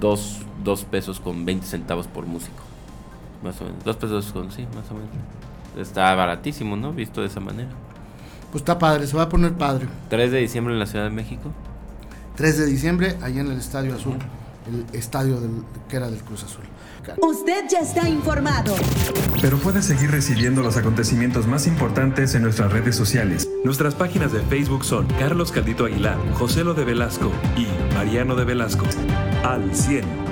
2 0.00 0.84
pesos 0.90 1.18
con 1.18 1.46
20 1.46 1.66
centavos 1.66 2.06
por 2.06 2.26
músico. 2.26 2.62
Más 3.42 3.58
o 3.62 3.64
menos. 3.64 3.82
2 3.84 3.96
pesos 3.96 4.32
con, 4.32 4.52
sí, 4.52 4.66
más 4.74 4.90
o 4.90 4.94
menos. 4.94 5.08
Está 5.78 6.14
baratísimo, 6.14 6.76
¿no? 6.76 6.92
Visto 6.92 7.22
de 7.22 7.28
esa 7.28 7.40
manera. 7.40 7.70
Pues 8.50 8.62
está 8.62 8.78
padre, 8.78 9.06
se 9.06 9.16
va 9.16 9.24
a 9.24 9.28
poner 9.28 9.52
padre. 9.52 9.86
3 10.08 10.32
de 10.32 10.38
diciembre 10.38 10.74
en 10.74 10.80
la 10.80 10.86
Ciudad 10.86 11.04
de 11.04 11.10
México. 11.10 11.52
3 12.36 12.58
de 12.58 12.66
diciembre, 12.66 13.16
allá 13.22 13.40
en 13.42 13.50
el 13.50 13.58
Estadio 13.58 13.94
Azul, 13.94 14.16
el 14.66 14.98
estadio 14.98 15.40
del, 15.40 15.62
que 15.88 15.96
era 15.96 16.10
del 16.10 16.20
Cruz 16.22 16.44
Azul. 16.44 16.64
Usted 17.22 17.64
ya 17.70 17.80
está 17.80 18.08
informado. 18.08 18.74
Pero 19.40 19.58
puede 19.58 19.82
seguir 19.82 20.10
recibiendo 20.10 20.62
los 20.62 20.76
acontecimientos 20.76 21.46
más 21.46 21.66
importantes 21.66 22.34
en 22.34 22.42
nuestras 22.42 22.72
redes 22.72 22.94
sociales. 22.94 23.48
Nuestras 23.64 23.94
páginas 23.94 24.32
de 24.32 24.40
Facebook 24.40 24.84
son 24.84 25.06
Carlos 25.18 25.50
Caldito 25.52 25.86
Aguilar, 25.86 26.18
José 26.34 26.64
Lo 26.64 26.74
de 26.74 26.84
Velasco 26.84 27.32
y 27.56 27.66
Mariano 27.94 28.36
de 28.36 28.44
Velasco. 28.44 28.86
Al 29.44 29.74
100. 29.74 30.29